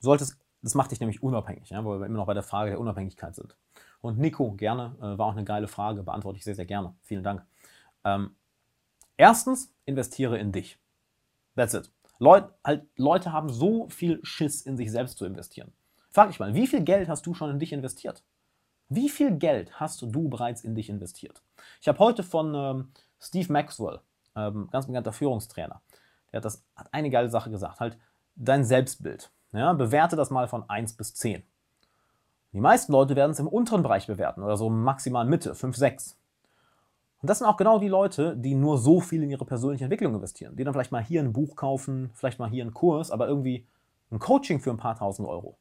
Du 0.00 0.04
solltest, 0.04 0.36
das 0.62 0.74
macht 0.74 0.90
dich 0.90 1.00
nämlich 1.00 1.22
unabhängig, 1.22 1.70
ja, 1.70 1.84
weil 1.84 2.00
wir 2.00 2.06
immer 2.06 2.18
noch 2.18 2.26
bei 2.26 2.34
der 2.34 2.42
Frage 2.42 2.70
der 2.70 2.80
Unabhängigkeit 2.80 3.36
sind. 3.36 3.56
Und 4.00 4.18
Nico, 4.18 4.52
gerne, 4.52 4.96
äh, 4.98 5.18
war 5.18 5.26
auch 5.26 5.32
eine 5.36 5.44
geile 5.44 5.68
Frage, 5.68 6.02
beantworte 6.02 6.38
ich 6.38 6.44
sehr, 6.44 6.56
sehr 6.56 6.66
gerne. 6.66 6.94
Vielen 7.02 7.22
Dank. 7.22 7.44
Ähm, 8.04 8.34
erstens, 9.16 9.72
investiere 9.84 10.38
in 10.38 10.50
dich. 10.50 10.78
That's 11.54 11.74
it. 11.74 11.92
Leut, 12.20 12.50
halt, 12.62 12.86
Leute 12.96 13.32
haben 13.32 13.48
so 13.48 13.88
viel 13.88 14.20
Schiss 14.22 14.60
in 14.60 14.76
sich 14.76 14.90
selbst 14.92 15.18
zu 15.18 15.24
investieren. 15.24 15.72
Frag 16.12 16.28
dich 16.28 16.38
mal, 16.38 16.54
wie 16.54 16.66
viel 16.66 16.82
Geld 16.82 17.08
hast 17.08 17.26
du 17.26 17.32
schon 17.34 17.50
in 17.50 17.58
dich 17.58 17.72
investiert? 17.72 18.22
Wie 18.90 19.08
viel 19.08 19.32
Geld 19.32 19.80
hast 19.80 20.02
du 20.02 20.28
bereits 20.28 20.62
in 20.62 20.74
dich 20.74 20.90
investiert? 20.90 21.42
Ich 21.80 21.88
habe 21.88 21.98
heute 21.98 22.22
von 22.22 22.54
ähm, 22.54 22.92
Steve 23.18 23.50
Maxwell, 23.50 24.00
ähm, 24.36 24.68
ganz 24.70 24.86
bekannter 24.86 25.12
Führungstrainer, 25.12 25.80
der 26.30 26.38
hat, 26.38 26.44
das, 26.44 26.62
hat 26.76 26.92
eine 26.92 27.08
geile 27.08 27.30
Sache 27.30 27.50
gesagt, 27.50 27.80
halt 27.80 27.96
dein 28.36 28.64
Selbstbild. 28.64 29.30
Ja, 29.52 29.72
bewerte 29.72 30.14
das 30.14 30.30
mal 30.30 30.46
von 30.46 30.68
1 30.68 30.96
bis 30.96 31.14
10. 31.14 31.42
Die 32.52 32.60
meisten 32.60 32.92
Leute 32.92 33.16
werden 33.16 33.30
es 33.30 33.38
im 33.38 33.48
unteren 33.48 33.82
Bereich 33.82 34.06
bewerten 34.06 34.42
oder 34.42 34.56
so 34.56 34.68
maximal 34.68 35.24
Mitte, 35.24 35.54
5, 35.54 35.74
6. 35.74 36.19
Und 37.22 37.28
das 37.28 37.38
sind 37.38 37.46
auch 37.46 37.56
genau 37.56 37.78
die 37.78 37.88
Leute, 37.88 38.36
die 38.36 38.54
nur 38.54 38.78
so 38.78 39.00
viel 39.00 39.22
in 39.22 39.30
ihre 39.30 39.44
persönliche 39.44 39.84
Entwicklung 39.84 40.14
investieren. 40.14 40.56
Die 40.56 40.64
dann 40.64 40.72
vielleicht 40.72 40.92
mal 40.92 41.04
hier 41.04 41.20
ein 41.20 41.32
Buch 41.32 41.54
kaufen, 41.54 42.10
vielleicht 42.14 42.38
mal 42.38 42.48
hier 42.48 42.62
einen 42.62 42.72
Kurs, 42.72 43.10
aber 43.10 43.28
irgendwie 43.28 43.66
ein 44.10 44.18
Coaching 44.18 44.60
für 44.60 44.70
ein 44.70 44.78
paar 44.78 44.96
tausend 44.96 45.28
Euro. 45.28 45.56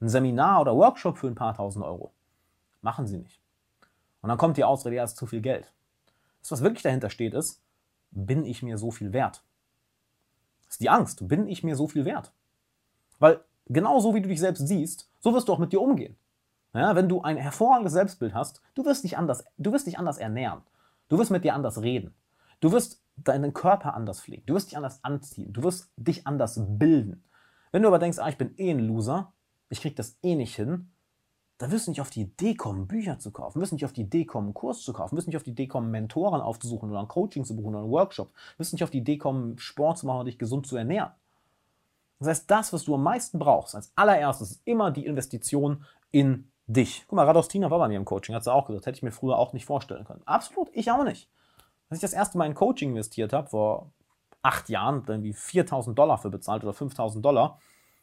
Ein 0.00 0.08
Seminar 0.08 0.60
oder 0.60 0.76
Workshop 0.76 1.18
für 1.18 1.26
ein 1.26 1.34
paar 1.34 1.54
tausend 1.54 1.84
Euro. 1.84 2.12
Machen 2.80 3.06
sie 3.06 3.18
nicht. 3.18 3.40
Und 4.22 4.28
dann 4.28 4.38
kommt 4.38 4.56
die 4.56 4.64
Ausrede, 4.64 4.96
ja, 4.96 5.04
ist 5.04 5.16
zu 5.16 5.26
viel 5.26 5.40
Geld. 5.40 5.72
Das, 6.40 6.52
was 6.52 6.62
wirklich 6.62 6.82
dahinter 6.82 7.10
steht, 7.10 7.34
ist, 7.34 7.60
bin 8.12 8.44
ich 8.44 8.62
mir 8.62 8.78
so 8.78 8.90
viel 8.90 9.12
wert? 9.12 9.42
Das 10.64 10.74
ist 10.74 10.80
die 10.80 10.90
Angst. 10.90 11.26
Bin 11.26 11.48
ich 11.48 11.64
mir 11.64 11.76
so 11.76 11.88
viel 11.88 12.04
wert? 12.04 12.32
Weil 13.18 13.40
genauso 13.66 14.14
wie 14.14 14.20
du 14.20 14.28
dich 14.28 14.40
selbst 14.40 14.66
siehst, 14.66 15.08
so 15.18 15.34
wirst 15.34 15.48
du 15.48 15.52
auch 15.52 15.58
mit 15.58 15.72
dir 15.72 15.80
umgehen. 15.80 16.16
Ja, 16.72 16.94
wenn 16.94 17.08
du 17.08 17.20
ein 17.22 17.36
hervorragendes 17.36 17.92
Selbstbild 17.92 18.32
hast, 18.32 18.62
du 18.74 18.84
wirst, 18.84 19.02
dich 19.02 19.18
anders, 19.18 19.44
du 19.58 19.72
wirst 19.72 19.88
dich 19.88 19.98
anders 19.98 20.18
ernähren. 20.18 20.62
Du 21.10 21.18
wirst 21.18 21.30
mit 21.30 21.44
dir 21.44 21.54
anders 21.54 21.82
reden. 21.82 22.14
Du 22.60 22.72
wirst 22.72 23.02
deinen 23.16 23.52
Körper 23.52 23.94
anders 23.94 24.22
pflegen. 24.22 24.44
Du 24.46 24.54
wirst 24.54 24.70
dich 24.70 24.76
anders 24.76 25.00
anziehen. 25.02 25.52
Du 25.52 25.62
wirst 25.62 25.90
dich 25.96 26.26
anders 26.26 26.58
bilden. 26.64 27.24
Wenn 27.72 27.82
du 27.82 27.88
aber 27.88 27.98
denkst, 27.98 28.18
ah, 28.18 28.28
ich 28.28 28.38
bin 28.38 28.54
eh 28.56 28.70
ein 28.70 28.78
Loser, 28.78 29.32
ich 29.68 29.80
krieg 29.80 29.96
das 29.96 30.16
eh 30.22 30.36
nicht 30.36 30.54
hin, 30.54 30.92
da 31.58 31.70
wirst 31.70 31.86
du 31.86 31.90
nicht 31.90 32.00
auf 32.00 32.10
die 32.10 32.22
Idee 32.22 32.54
kommen, 32.54 32.86
Bücher 32.86 33.18
zu 33.18 33.32
kaufen, 33.32 33.60
wirst 33.60 33.72
nicht 33.72 33.84
auf 33.84 33.92
die 33.92 34.02
Idee 34.02 34.24
kommen, 34.24 34.46
einen 34.46 34.54
Kurs 34.54 34.82
zu 34.82 34.92
kaufen, 34.92 35.16
wirst 35.16 35.26
nicht 35.26 35.36
auf 35.36 35.42
die 35.42 35.50
Idee 35.50 35.66
kommen, 35.66 35.90
Mentoren 35.90 36.40
aufzusuchen 36.40 36.90
oder 36.90 37.00
ein 37.00 37.08
Coaching 37.08 37.44
zu 37.44 37.54
buchen 37.54 37.74
oder 37.74 37.80
einen 37.80 37.90
Workshop, 37.90 38.32
wirst 38.56 38.72
nicht 38.72 38.82
auf 38.82 38.90
die 38.90 38.98
Idee 38.98 39.18
kommen, 39.18 39.58
Sport 39.58 39.98
zu 39.98 40.06
machen 40.06 40.20
und 40.20 40.26
dich 40.26 40.38
gesund 40.38 40.66
zu 40.66 40.76
ernähren. 40.76 41.10
Das 42.18 42.28
heißt, 42.28 42.50
das, 42.50 42.72
was 42.72 42.84
du 42.84 42.94
am 42.94 43.02
meisten 43.02 43.38
brauchst, 43.38 43.74
als 43.74 43.92
allererstes, 43.94 44.52
ist 44.52 44.62
immer 44.64 44.90
die 44.90 45.06
Investition 45.06 45.84
in 46.10 46.49
dich. 46.72 47.04
Guck 47.08 47.16
mal, 47.16 47.26
Radostina 47.26 47.70
war 47.70 47.78
bei 47.78 47.88
mir 47.88 47.96
im 47.96 48.04
Coaching, 48.04 48.34
hat 48.34 48.44
sie 48.44 48.52
auch 48.52 48.66
gesagt, 48.66 48.86
hätte 48.86 48.96
ich 48.96 49.02
mir 49.02 49.12
früher 49.12 49.38
auch 49.38 49.52
nicht 49.52 49.64
vorstellen 49.64 50.04
können. 50.04 50.22
Absolut, 50.24 50.68
ich 50.72 50.90
auch 50.90 51.04
nicht. 51.04 51.28
Als 51.88 51.98
ich 51.98 52.02
das 52.02 52.12
erste 52.12 52.38
Mal 52.38 52.46
in 52.46 52.54
Coaching 52.54 52.90
investiert 52.90 53.32
habe, 53.32 53.48
vor 53.48 53.90
acht 54.42 54.68
Jahren, 54.68 55.02
irgendwie 55.06 55.32
4000 55.32 55.98
Dollar 55.98 56.18
für 56.18 56.30
bezahlt 56.30 56.62
oder 56.62 56.72
5000 56.72 57.24
Dollar, 57.24 57.58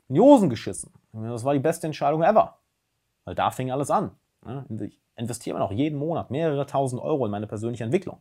in 0.07 0.15
die 0.15 0.21
Hosen 0.21 0.49
geschissen. 0.49 0.91
Das 1.13 1.43
war 1.43 1.53
die 1.53 1.59
beste 1.59 1.87
Entscheidung 1.87 2.21
ever. 2.23 2.57
Weil 3.25 3.35
da 3.35 3.51
fing 3.51 3.71
alles 3.71 3.89
an. 3.91 4.11
Ich 4.79 4.99
investiere 5.15 5.59
noch 5.59 5.71
jeden 5.71 5.97
Monat 5.97 6.31
mehrere 6.31 6.65
tausend 6.65 7.01
Euro 7.01 7.25
in 7.25 7.31
meine 7.31 7.47
persönliche 7.47 7.83
Entwicklung. 7.83 8.19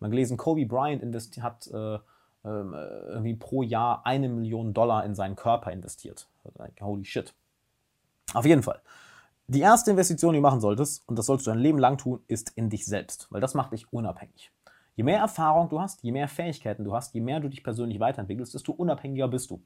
Habe 0.00 0.10
gelesen, 0.10 0.36
Kobe 0.36 0.64
Bryant 0.64 1.02
hat 1.42 1.66
äh, 1.68 1.98
ähm, 2.42 2.74
äh, 2.74 2.76
irgendwie 2.76 3.34
pro 3.34 3.62
Jahr 3.62 4.06
eine 4.06 4.28
Million 4.28 4.72
Dollar 4.72 5.04
in 5.04 5.14
seinen 5.14 5.36
Körper 5.36 5.70
investiert. 5.72 6.26
Holy 6.80 7.04
shit. 7.04 7.34
Auf 8.32 8.46
jeden 8.46 8.62
Fall. 8.62 8.80
Die 9.52 9.62
erste 9.62 9.90
Investition, 9.90 10.32
die 10.32 10.38
du 10.38 10.42
machen 10.42 10.60
solltest, 10.60 11.02
und 11.08 11.18
das 11.18 11.26
solltest 11.26 11.48
du 11.48 11.50
dein 11.50 11.58
Leben 11.58 11.80
lang 11.80 11.98
tun, 11.98 12.22
ist 12.28 12.50
in 12.50 12.70
dich 12.70 12.86
selbst, 12.86 13.26
weil 13.30 13.40
das 13.40 13.54
macht 13.54 13.72
dich 13.72 13.92
unabhängig. 13.92 14.52
Je 14.94 15.02
mehr 15.02 15.18
Erfahrung 15.18 15.68
du 15.68 15.80
hast, 15.80 16.04
je 16.04 16.12
mehr 16.12 16.28
Fähigkeiten 16.28 16.84
du 16.84 16.94
hast, 16.94 17.14
je 17.14 17.20
mehr 17.20 17.40
du 17.40 17.48
dich 17.48 17.64
persönlich 17.64 17.98
weiterentwickelst, 17.98 18.54
desto 18.54 18.70
unabhängiger 18.70 19.26
bist 19.26 19.50
du. 19.50 19.60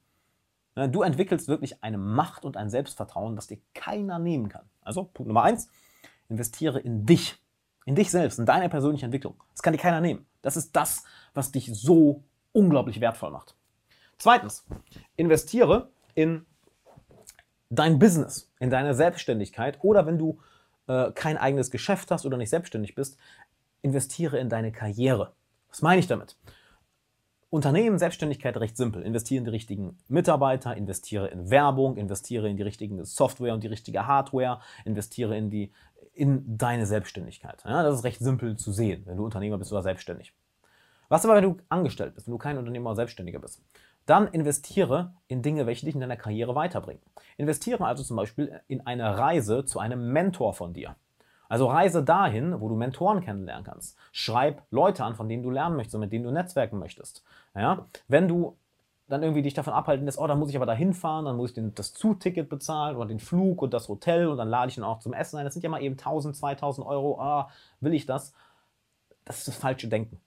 Du 0.75 1.03
entwickelst 1.03 1.49
wirklich 1.49 1.85
eine 1.85 1.99
Macht 1.99 2.47
und 2.47 2.57
ein 2.57 2.70
Selbstvertrauen, 2.70 3.37
das 3.37 3.47
dir 3.47 3.59
keiner 3.75 4.18
nehmen 4.18 4.49
kann. 4.49 4.64
Also 4.81 5.05
Punkt 5.05 5.29
Nummer 5.29 5.42
eins, 5.42 5.68
investiere 6.31 6.81
in 6.81 7.05
dich, 7.05 7.38
in 7.85 7.94
dich 7.94 8.11
selbst, 8.11 8.38
in 8.38 8.47
deine 8.47 8.70
persönliche 8.70 9.05
Entwicklung. 9.05 9.35
Das 9.53 9.62
kann 9.62 9.75
dir 9.75 9.79
keiner 9.79 10.01
nehmen. 10.01 10.25
Das 10.40 10.57
ist 10.57 10.75
das, 10.75 11.05
was 11.35 11.53
dich 11.53 11.70
so 11.75 12.23
unglaublich 12.53 13.03
wertvoll 13.03 13.33
macht. 13.33 13.55
Zweitens, 14.16 14.64
investiere 15.16 15.90
in 16.14 16.47
dein 17.70 17.98
Business, 17.98 18.53
in 18.61 18.70
deine 18.70 18.94
Selbstständigkeit 18.94 19.79
oder 19.83 20.07
wenn 20.07 20.18
du 20.18 20.38
äh, 20.87 21.12
kein 21.12 21.37
eigenes 21.37 21.70
Geschäft 21.70 22.11
hast 22.11 22.27
oder 22.27 22.37
nicht 22.37 22.50
selbstständig 22.50 22.94
bist, 22.94 23.18
investiere 23.83 24.38
in 24.38 24.48
deine 24.48 24.72
Karriere. 24.72 25.33
Was 25.68 25.83
meine 25.83 26.00
ich 26.00 26.07
damit? 26.07 26.37
Unternehmen, 27.50 27.98
Selbstständigkeit 27.98 28.57
recht 28.57 28.77
simpel. 28.77 29.03
Investiere 29.03 29.38
in 29.38 29.44
die 29.44 29.50
richtigen 29.50 29.96
Mitarbeiter, 30.09 30.77
investiere 30.77 31.29
in 31.29 31.50
Werbung, 31.50 31.96
investiere 31.96 32.48
in 32.48 32.57
die 32.57 32.64
richtige 32.64 33.05
Software 33.05 33.55
und 33.55 33.62
die 33.62 33.68
richtige 33.68 34.09
Hardware, 34.09 34.61
investiere 34.85 35.37
in, 35.37 35.50
die, 35.50 35.72
in 36.14 36.59
deine 36.59 36.85
Selbstständigkeit. 36.85 37.62
Ja, 37.64 37.85
das 37.85 37.96
ist 37.96 38.05
recht 38.05 38.18
simpel 38.18 38.57
zu 38.57 38.72
sehen, 38.72 39.03
wenn 39.07 39.16
du 39.16 39.24
Unternehmer 39.24 39.57
bist 39.57 39.72
oder 39.72 39.83
selbstständig. 39.83 40.35
Was 41.09 41.24
aber, 41.24 41.37
wenn 41.37 41.44
du 41.44 41.57
angestellt 41.68 42.14
bist, 42.14 42.27
wenn 42.27 42.33
du 42.33 42.38
kein 42.38 42.59
Unternehmer 42.59 42.90
oder 42.90 42.96
Selbstständiger 42.96 43.38
bist? 43.38 43.62
Dann 44.07 44.29
investiere 44.29 45.14
in 45.29 45.43
Dinge, 45.43 45.67
welche 45.67 45.87
dich 45.87 45.95
in 45.95 46.01
deiner 46.01 46.17
Karriere 46.17 46.55
weiterbringen. 46.55 47.03
Investiere 47.37 47.85
also 47.85 48.03
zum 48.03 48.17
Beispiel 48.17 48.61
in 48.69 48.87
eine 48.87 49.19
Reise 49.19 49.64
zu 49.64 49.79
einem 49.79 50.12
Mentor 50.12 50.53
von 50.55 50.73
dir. 50.75 50.97
Also 51.49 51.67
reise 51.67 52.03
dahin, 52.03 52.61
wo 52.61 52.69
du 52.69 52.75
Mentoren 52.75 53.21
kennenlernen 53.21 53.64
kannst. 53.64 53.97
Schreib 54.12 54.62
Leute 54.71 55.05
an, 55.05 55.14
von 55.14 55.29
denen 55.29 55.43
du 55.43 55.51
lernen 55.51 55.77
möchtest 55.77 55.95
und 55.95 56.01
mit 56.01 56.12
denen 56.12 56.25
du 56.25 56.31
netzwerken 56.31 56.79
möchtest. 56.79 57.23
Ja? 57.55 57.87
Wenn 58.09 58.29
du 58.29 58.57
dann 59.07 59.23
irgendwie 59.23 59.43
dich 59.43 59.55
davon 59.55 59.75
abhalten 59.75 60.07
lässt, 60.07 60.19
oh, 60.19 60.27
dann 60.27 60.38
muss 60.38 60.49
ich 60.49 60.57
aber 60.57 60.67
da 60.67 60.73
hinfahren, 60.73 61.27
dann 61.27 61.37
muss 61.37 61.57
ich 61.57 61.75
das 61.75 61.93
Zuticket 61.93 62.49
bezahlen 62.49 62.97
oder 62.97 63.07
den 63.07 63.21
Flug 63.21 63.61
und 63.61 63.75
das 63.75 63.88
Hotel 63.88 64.29
und 64.29 64.38
dann 64.38 64.49
lade 64.49 64.71
ich 64.71 64.79
ihn 64.79 64.85
auch 64.85 65.01
zum 65.01 65.12
Essen 65.12 65.37
ein. 65.37 65.45
Das 65.45 65.53
sind 65.53 65.62
ja 65.62 65.69
mal 65.69 65.83
eben 65.83 65.95
1000, 65.95 66.35
2000 66.35 66.87
Euro. 66.87 67.21
Ah, 67.21 67.51
will 67.81 67.93
ich 67.93 68.07
das? 68.07 68.33
Das 69.25 69.38
ist 69.38 69.49
das 69.49 69.57
falsche 69.57 69.88
Denken. 69.88 70.21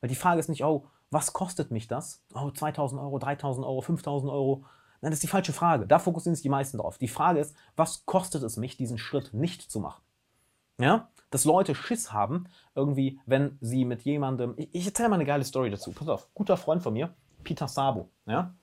Weil 0.00 0.08
die 0.08 0.16
Frage 0.16 0.40
ist 0.40 0.48
nicht, 0.48 0.64
oh, 0.64 0.84
was 1.12 1.32
kostet 1.32 1.70
mich 1.70 1.88
das? 1.88 2.22
Oh, 2.34 2.50
2000 2.50 3.00
Euro, 3.00 3.18
3000 3.18 3.66
Euro, 3.66 3.82
5000 3.82 4.32
Euro. 4.32 4.64
Nein, 5.02 5.10
das 5.10 5.18
ist 5.18 5.22
die 5.22 5.28
falsche 5.28 5.52
Frage. 5.52 5.86
Da 5.86 5.98
fokussieren 5.98 6.34
sich 6.34 6.42
die 6.42 6.48
meisten 6.48 6.78
drauf. 6.78 6.96
Die 6.96 7.08
Frage 7.08 7.38
ist, 7.38 7.54
was 7.76 8.06
kostet 8.06 8.42
es 8.42 8.56
mich, 8.56 8.76
diesen 8.76 8.98
Schritt 8.98 9.34
nicht 9.34 9.70
zu 9.70 9.78
machen? 9.78 10.02
Ja? 10.78 11.10
Dass 11.30 11.44
Leute 11.44 11.74
Schiss 11.74 12.12
haben, 12.12 12.48
irgendwie, 12.74 13.20
wenn 13.26 13.58
sie 13.60 13.84
mit 13.84 14.02
jemandem. 14.02 14.54
Ich, 14.56 14.68
ich 14.72 14.86
erzähle 14.86 15.10
mal 15.10 15.16
eine 15.16 15.26
geile 15.26 15.44
Story 15.44 15.70
dazu. 15.70 15.92
Pass 15.92 16.08
auf, 16.08 16.28
guter 16.34 16.56
Freund 16.56 16.82
von 16.82 16.94
mir, 16.94 17.14
Peter 17.44 17.68
Sabo. 17.68 18.08
Ja? 18.26 18.54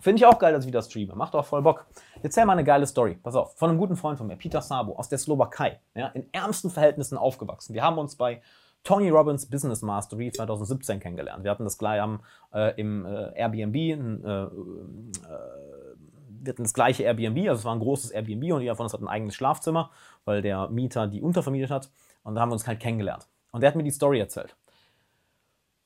Finde 0.00 0.20
ich 0.20 0.26
auch 0.26 0.38
geil, 0.38 0.52
dass 0.52 0.66
ich 0.66 0.70
das 0.70 0.90
streame. 0.90 1.14
Macht 1.14 1.34
auch 1.34 1.46
voll 1.46 1.62
Bock. 1.62 1.86
Ich 2.16 2.24
erzähl 2.24 2.44
mal 2.44 2.52
eine 2.52 2.64
geile 2.64 2.86
Story. 2.86 3.18
Pass 3.22 3.34
auf, 3.34 3.56
von 3.56 3.70
einem 3.70 3.78
guten 3.78 3.96
Freund 3.96 4.18
von 4.18 4.26
mir, 4.26 4.36
Peter 4.36 4.60
Sabo, 4.60 4.96
aus 4.96 5.08
der 5.08 5.18
Slowakei. 5.18 5.80
Ja, 5.94 6.08
in 6.08 6.32
ärmsten 6.32 6.70
Verhältnissen 6.70 7.16
aufgewachsen. 7.16 7.74
Wir 7.74 7.82
haben 7.82 7.98
uns 7.98 8.16
bei 8.16 8.42
Tony 8.88 9.10
Robbins 9.10 9.44
Business 9.44 9.82
Mastery 9.82 10.32
2017 10.32 10.98
kennengelernt. 10.98 11.44
Wir 11.44 11.50
hatten 11.50 11.64
das 11.64 11.76
gleich 11.76 12.00
am, 12.00 12.20
äh, 12.54 12.72
im 12.80 13.04
äh, 13.04 13.38
Airbnb, 13.38 13.76
äh, 13.76 13.92
äh, 13.92 14.48
wir 16.40 16.52
hatten 16.52 16.62
das 16.62 16.72
gleiche 16.72 17.02
Airbnb, 17.02 17.50
also 17.50 17.58
es 17.58 17.64
war 17.66 17.74
ein 17.74 17.80
großes 17.80 18.12
Airbnb 18.12 18.50
und 18.54 18.62
jeder 18.62 18.76
von 18.76 18.84
uns 18.84 18.94
hat 18.94 19.02
ein 19.02 19.08
eigenes 19.08 19.34
Schlafzimmer, 19.34 19.90
weil 20.24 20.40
der 20.40 20.70
Mieter 20.70 21.06
die 21.06 21.20
untervermietet 21.20 21.70
hat. 21.70 21.90
Und 22.22 22.34
da 22.34 22.40
haben 22.40 22.48
wir 22.48 22.54
uns 22.54 22.66
halt 22.66 22.80
kennengelernt. 22.80 23.28
Und 23.52 23.60
der 23.60 23.68
hat 23.68 23.76
mir 23.76 23.82
die 23.82 23.90
Story 23.90 24.20
erzählt. 24.20 24.56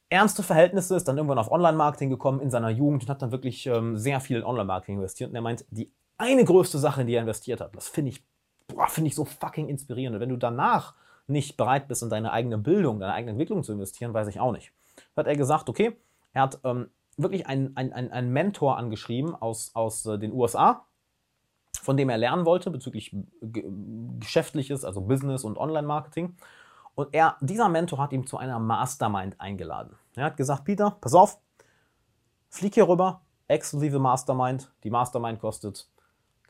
Ernste 0.09 0.45
Verhältnisse, 0.45 0.95
ist 0.95 1.09
dann 1.09 1.17
irgendwann 1.17 1.39
auf 1.39 1.51
Online-Marketing 1.51 2.09
gekommen 2.09 2.39
in 2.39 2.53
seiner 2.53 2.71
Jugend 2.71 3.03
und 3.03 3.09
hat 3.09 3.21
dann 3.21 3.33
wirklich 3.33 3.67
ähm, 3.67 3.97
sehr 3.97 4.21
viel 4.21 4.37
in 4.37 4.45
Online-Marketing 4.45 4.99
investiert. 4.99 5.31
Und 5.31 5.35
er 5.35 5.43
meint, 5.43 5.65
die 5.71 5.91
eine 6.19 6.45
größte 6.45 6.79
Sache, 6.79 7.01
in 7.01 7.09
die 7.09 7.15
er 7.15 7.23
investiert 7.23 7.61
hat, 7.61 7.75
das 7.75 7.89
finde 7.89 8.11
ich, 8.11 8.23
boah, 8.69 8.87
finde 8.87 9.09
ich 9.09 9.17
so 9.17 9.25
fucking 9.25 9.69
inspirierend. 9.69 10.15
Und 10.15 10.21
wenn 10.21 10.29
du 10.29 10.37
danach 10.37 10.95
nicht 11.27 11.57
bereit 11.57 11.89
bist, 11.89 12.03
in 12.03 12.11
deine 12.11 12.33
eigene 12.33 12.59
Bildung, 12.59 13.01
deine 13.01 13.13
eigene 13.13 13.33
Entwicklung 13.33 13.63
zu 13.63 13.73
investieren, 13.73 14.15
weiß 14.15 14.29
ich 14.29 14.41
auch 14.41 14.53
nicht. 14.53 14.73
Hat 15.17 15.27
er 15.27 15.37
gesagt, 15.37 15.69
okay, 15.69 15.97
er 16.33 16.43
hat 16.43 16.61
ähm, 16.65 16.91
wirklich 17.17 17.47
einen, 17.47 17.77
einen, 17.77 17.93
einen 17.93 18.33
Mentor 18.33 18.77
angeschrieben 18.77 19.35
aus, 19.35 19.75
aus 19.75 20.07
äh, 20.07 20.19
den 20.19 20.33
USA, 20.33 20.87
von 21.81 21.97
dem 21.97 22.09
er 22.09 22.19
lernen 22.19 22.45
wollte 22.45 22.71
bezüglich 22.71 23.15
Geschäftliches, 23.41 24.85
also 24.85 25.01
Business 25.01 25.45
und 25.45 25.59
Online-Marketing. 25.59 26.37
Und 26.95 27.15
er, 27.15 27.37
dieser 27.41 27.69
Mentor 27.69 27.99
hat 27.99 28.13
ihn 28.13 28.27
zu 28.27 28.37
einer 28.37 28.59
Mastermind 28.59 29.41
eingeladen. 29.41 29.97
Er 30.15 30.27
hat 30.27 30.37
gesagt, 30.37 30.65
Peter, 30.65 30.97
pass 31.01 31.15
auf, 31.15 31.39
flieg 32.51 32.75
hier 32.75 32.89
rüber, 32.89 33.23
exklusive 33.49 33.99
Mastermind. 33.99 34.71
Die 34.85 34.91
Mastermind 34.91 35.41
kostet, 35.41 35.89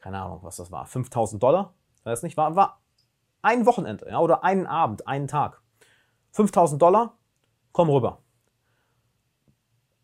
keine 0.00 0.20
Ahnung, 0.20 0.40
was 0.42 0.56
das 0.56 0.72
war, 0.72 0.87
5000 0.87 1.40
Dollar. 1.40 1.72
Weiß 2.02 2.24
nicht, 2.24 2.37
war, 2.37 2.56
war 2.56 2.81
ein 3.42 3.66
Wochenende 3.66 4.09
ja, 4.09 4.18
oder 4.18 4.44
einen 4.44 4.66
Abend, 4.66 5.07
einen 5.07 5.28
Tag. 5.28 5.61
5000 6.33 6.81
Dollar, 6.81 7.18
komm 7.72 7.90
rüber. 7.90 8.22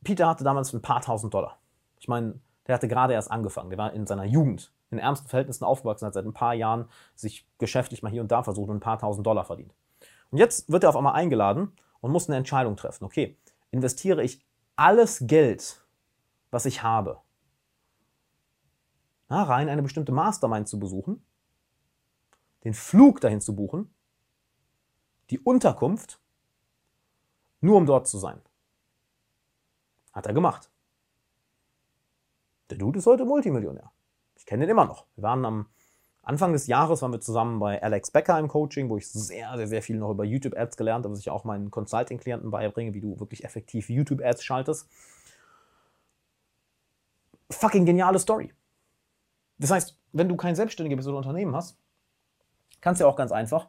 Peter 0.05 0.29
hatte 0.29 0.45
damals 0.45 0.73
ein 0.73 0.83
paar 0.83 1.01
tausend 1.01 1.33
Dollar. 1.33 1.59
Ich 1.99 2.09
meine, 2.09 2.41
der 2.67 2.75
hatte 2.75 2.89
gerade 2.89 3.15
erst 3.15 3.31
angefangen. 3.31 3.71
Der 3.71 3.79
war 3.79 3.93
in 3.93 4.07
seiner 4.07 4.25
Jugend 4.25 4.73
in 4.91 4.99
ärmsten 4.99 5.29
Verhältnissen 5.29 5.65
aufgewachsen, 5.65 6.07
hat 6.07 6.15
seit 6.15 6.25
ein 6.25 6.33
paar 6.33 6.55
Jahren 6.55 6.89
sich 7.15 7.47
geschäftlich 7.59 8.03
mal 8.03 8.11
hier 8.11 8.23
und 8.23 8.31
da 8.31 8.43
versucht 8.43 8.71
und 8.71 8.77
ein 8.77 8.81
paar 8.81 8.99
tausend 8.99 9.27
Dollar 9.27 9.45
verdient. 9.45 9.75
Und 10.31 10.39
jetzt 10.39 10.71
wird 10.71 10.85
er 10.85 10.91
auf 10.91 10.97
einmal 10.97 11.15
eingeladen 11.15 11.73
und 12.01 12.13
muss 12.13 12.29
eine 12.29 12.37
Entscheidung 12.37 12.77
treffen. 12.77 13.05
Okay, 13.05 13.37
investiere 13.71 14.23
ich 14.23 14.45
alles 14.77 15.25
Geld, 15.27 15.83
was 16.51 16.65
ich 16.65 16.83
habe, 16.83 17.19
na, 19.29 19.43
rein 19.43 19.69
eine 19.69 19.83
bestimmte 19.83 20.13
Mastermind 20.13 20.69
zu 20.69 20.79
besuchen 20.79 21.23
den 22.65 22.75
Flug 22.75 23.21
dahin 23.21 23.41
zu 23.41 23.55
buchen, 23.55 23.93
die 25.31 25.39
Unterkunft, 25.39 26.21
nur 27.61 27.77
um 27.77 27.87
dort 27.87 28.09
zu 28.09 28.19
sein. 28.19 28.41
Hat 30.13 30.27
er 30.27 30.35
gemacht. 30.35 30.71
Der 32.71 32.79
Dude 32.79 32.99
ist 32.99 33.07
heute 33.07 33.25
Multimillionär. 33.25 33.91
Ich 34.37 34.47
kenne 34.47 34.67
den 34.67 34.71
immer 34.71 34.85
noch. 34.85 35.07
Wir 35.17 35.23
waren 35.23 35.45
am 35.45 35.67
Anfang 36.29 36.53
des 36.53 36.67
Jahres 36.67 37.01
waren 37.01 37.13
wir 37.13 37.23
zusammen 37.23 37.59
bei 37.59 37.83
Alex 37.83 38.11
Becker 38.11 38.39
im 38.39 38.49
Coaching, 38.49 38.91
wo 38.91 38.99
ich 38.99 39.09
sehr, 39.09 39.57
sehr, 39.57 39.67
sehr 39.67 39.83
viel 39.83 39.97
noch 39.97 40.11
über 40.11 40.25
YouTube-Ads 40.25 40.77
gelernt 40.77 41.05
habe, 41.05 41.13
was 41.13 41.21
ich 41.21 41.31
auch 41.31 41.45
meinen 41.45 41.71
Consulting-Klienten 41.71 42.51
beibringe, 42.51 42.93
wie 42.93 43.01
du 43.01 43.19
wirklich 43.19 43.45
effektiv 43.45 43.89
YouTube-Ads 43.89 44.45
schaltest. 44.45 44.91
Fucking 47.51 47.87
geniale 47.87 48.19
Story. 48.19 48.53
Das 49.57 49.71
heißt, 49.71 49.99
wenn 50.13 50.29
du 50.29 50.37
kein 50.37 50.55
Selbstständiger 50.55 50.97
bist 50.97 51.09
oder 51.09 51.17
Unternehmen 51.17 51.57
hast, 51.57 51.79
Kannst 52.81 53.01
ja 53.01 53.07
auch 53.07 53.17
ganz 53.17 53.33
einfach 53.33 53.69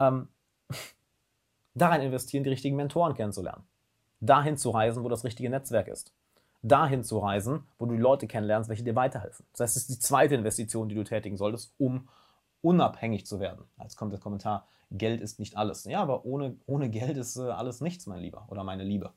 ähm, 0.00 0.28
darin 1.74 2.02
investieren, 2.02 2.44
die 2.44 2.50
richtigen 2.50 2.76
Mentoren 2.76 3.14
kennenzulernen. 3.14 3.64
Dahin 4.20 4.56
zu 4.56 4.70
reisen, 4.70 5.04
wo 5.04 5.08
das 5.08 5.24
richtige 5.24 5.50
Netzwerk 5.50 5.88
ist. 5.88 6.12
Dahin 6.62 7.04
zu 7.04 7.18
reisen, 7.18 7.66
wo 7.78 7.86
du 7.86 7.94
die 7.94 8.00
Leute 8.00 8.26
kennenlernst, 8.26 8.70
welche 8.70 8.84
dir 8.84 8.96
weiterhelfen. 8.96 9.44
Das 9.52 9.60
heißt, 9.60 9.76
es 9.76 9.82
ist 9.82 9.90
die 9.90 9.98
zweite 9.98 10.34
Investition, 10.34 10.88
die 10.88 10.94
du 10.94 11.04
tätigen 11.04 11.36
solltest, 11.36 11.74
um 11.78 12.08
unabhängig 12.62 13.26
zu 13.26 13.38
werden. 13.38 13.64
Jetzt 13.82 13.96
kommt 13.96 14.12
der 14.12 14.20
Kommentar, 14.20 14.66
Geld 14.90 15.20
ist 15.20 15.38
nicht 15.38 15.56
alles. 15.56 15.84
Ja, 15.84 16.00
aber 16.00 16.24
ohne, 16.24 16.56
ohne 16.66 16.88
Geld 16.88 17.16
ist 17.18 17.36
äh, 17.36 17.42
alles 17.42 17.80
nichts, 17.80 18.06
mein 18.06 18.20
Lieber 18.20 18.46
oder 18.48 18.64
meine 18.64 18.84
Liebe. 18.84 19.12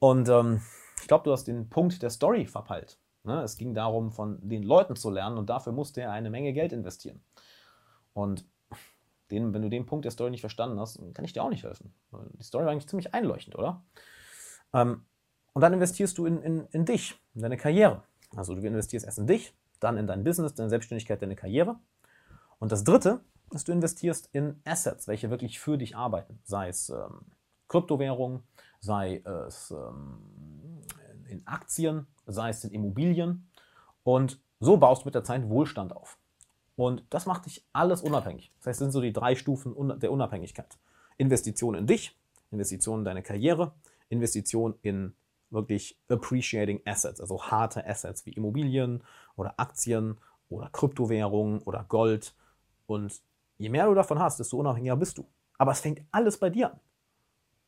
Und 0.00 0.28
ähm, 0.28 0.60
ich 1.00 1.06
glaube, 1.06 1.24
du 1.24 1.32
hast 1.32 1.44
den 1.44 1.68
Punkt 1.68 2.02
der 2.02 2.10
Story 2.10 2.46
verpeilt. 2.46 2.98
Ne? 3.22 3.42
Es 3.42 3.56
ging 3.56 3.74
darum, 3.74 4.10
von 4.10 4.38
den 4.48 4.62
Leuten 4.62 4.96
zu 4.96 5.10
lernen 5.10 5.38
und 5.38 5.50
dafür 5.50 5.72
musste 5.72 6.00
er 6.00 6.12
eine 6.12 6.30
Menge 6.30 6.52
Geld 6.52 6.72
investieren. 6.72 7.20
Und 8.12 8.44
den, 9.30 9.54
wenn 9.54 9.62
du 9.62 9.68
den 9.68 9.86
Punkt 9.86 10.04
der 10.04 10.12
Story 10.12 10.30
nicht 10.30 10.40
verstanden 10.40 10.78
hast, 10.80 11.00
kann 11.14 11.24
ich 11.24 11.32
dir 11.32 11.42
auch 11.42 11.50
nicht 11.50 11.64
helfen. 11.64 11.94
Die 12.38 12.42
Story 12.42 12.64
war 12.64 12.72
eigentlich 12.72 12.88
ziemlich 12.88 13.14
einleuchtend, 13.14 13.56
oder? 13.56 13.84
Ähm, 14.72 15.04
und 15.52 15.62
dann 15.62 15.72
investierst 15.72 16.16
du 16.18 16.26
in, 16.26 16.42
in, 16.42 16.66
in 16.72 16.84
dich, 16.84 17.20
in 17.34 17.42
deine 17.42 17.56
Karriere. 17.56 18.02
Also 18.36 18.54
du 18.54 18.62
investierst 18.62 19.06
erst 19.06 19.18
in 19.18 19.26
dich, 19.26 19.54
dann 19.80 19.96
in 19.96 20.06
dein 20.06 20.24
Business, 20.24 20.54
deine 20.54 20.70
Selbstständigkeit, 20.70 21.20
deine 21.20 21.36
Karriere. 21.36 21.78
Und 22.58 22.72
das 22.72 22.84
Dritte 22.84 23.20
ist, 23.50 23.68
du 23.68 23.72
investierst 23.72 24.28
in 24.32 24.60
Assets, 24.64 25.08
welche 25.08 25.30
wirklich 25.30 25.58
für 25.58 25.78
dich 25.78 25.96
arbeiten. 25.96 26.40
Sei 26.44 26.68
es 26.68 26.90
ähm, 26.90 27.22
Kryptowährungen, 27.68 28.42
sei 28.80 29.22
es 29.24 29.70
ähm, 29.72 30.82
in 31.28 31.46
Aktien, 31.46 32.06
sei 32.26 32.50
es 32.50 32.64
in 32.64 32.72
Immobilien. 32.72 33.50
Und 34.02 34.40
so 34.60 34.76
baust 34.76 35.02
du 35.02 35.06
mit 35.06 35.14
der 35.14 35.24
Zeit 35.24 35.48
Wohlstand 35.48 35.94
auf. 35.94 36.19
Und 36.80 37.04
das 37.10 37.26
macht 37.26 37.44
dich 37.44 37.62
alles 37.74 38.00
unabhängig. 38.00 38.50
Das 38.56 38.68
heißt, 38.68 38.80
das 38.80 38.86
sind 38.86 38.92
so 38.92 39.02
die 39.02 39.12
drei 39.12 39.34
Stufen 39.34 39.74
der 40.00 40.10
Unabhängigkeit. 40.10 40.78
Investition 41.18 41.74
in 41.74 41.86
dich, 41.86 42.18
Investition 42.50 43.00
in 43.00 43.04
deine 43.04 43.22
Karriere, 43.22 43.74
Investition 44.08 44.72
in 44.80 45.12
wirklich 45.50 46.00
appreciating 46.08 46.80
Assets, 46.86 47.20
also 47.20 47.42
harte 47.42 47.86
Assets 47.86 48.24
wie 48.24 48.30
Immobilien 48.30 49.04
oder 49.36 49.52
Aktien 49.58 50.16
oder 50.48 50.70
Kryptowährungen 50.70 51.60
oder 51.64 51.84
Gold. 51.84 52.34
Und 52.86 53.20
je 53.58 53.68
mehr 53.68 53.84
du 53.84 53.92
davon 53.92 54.18
hast, 54.18 54.40
desto 54.40 54.56
unabhängiger 54.56 54.96
bist 54.96 55.18
du. 55.18 55.26
Aber 55.58 55.72
es 55.72 55.80
fängt 55.80 56.00
alles 56.12 56.38
bei 56.38 56.48
dir 56.48 56.72
an. 56.72 56.80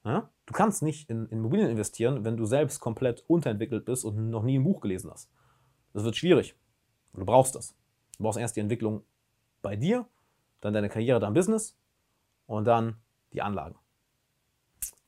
Ja? 0.07 0.31
Du 0.47 0.55
kannst 0.55 0.81
nicht 0.81 1.11
in, 1.11 1.29
Immobilien 1.29 1.69
investieren, 1.69 2.25
wenn 2.25 2.39
du 2.39 2.47
selbst 2.47 2.81
komplett 2.81 3.27
unterentwickelt 3.29 3.85
bist 3.85 4.07
und 4.07 4.31
noch 4.31 4.43
nie 4.43 4.59
ein 4.59 4.65
Buch 4.65 4.81
gelesen 4.81 5.11
hast. 5.11 5.29
Das 5.93 6.03
wird 6.03 6.17
schwierig. 6.17 6.57
Du 7.13 7.27
brauchst 7.27 7.55
das. 7.55 7.75
Du 8.23 8.27
brauchst 8.29 8.39
erst 8.39 8.55
die 8.55 8.61
Entwicklung 8.61 9.03
bei 9.63 9.75
dir, 9.75 10.07
dann 10.61 10.73
deine 10.73 10.89
Karriere, 10.89 11.19
dein 11.19 11.35
Business 11.35 11.77
und 12.47 12.67
dann 12.67 13.01
die 13.33 13.43
Anlagen. 13.43 13.75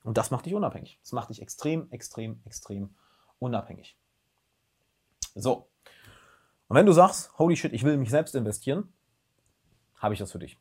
Und 0.02 0.18
das 0.18 0.32
macht 0.32 0.46
dich 0.46 0.54
unabhängig. 0.54 0.98
Das 1.00 1.12
macht 1.12 1.30
dich 1.30 1.40
extrem, 1.40 1.88
extrem, 1.92 2.42
extrem 2.44 2.92
unabhängig. 3.38 3.96
So. 5.36 5.68
Und 6.66 6.74
wenn 6.74 6.86
du 6.86 6.92
sagst, 6.92 7.38
holy 7.38 7.54
shit, 7.54 7.72
ich 7.72 7.84
will 7.84 7.96
mich 7.98 8.10
selbst 8.10 8.34
investieren, 8.34 8.92
habe 9.94 10.14
ich 10.14 10.18
das 10.18 10.32
für 10.32 10.40
dich. 10.40 10.58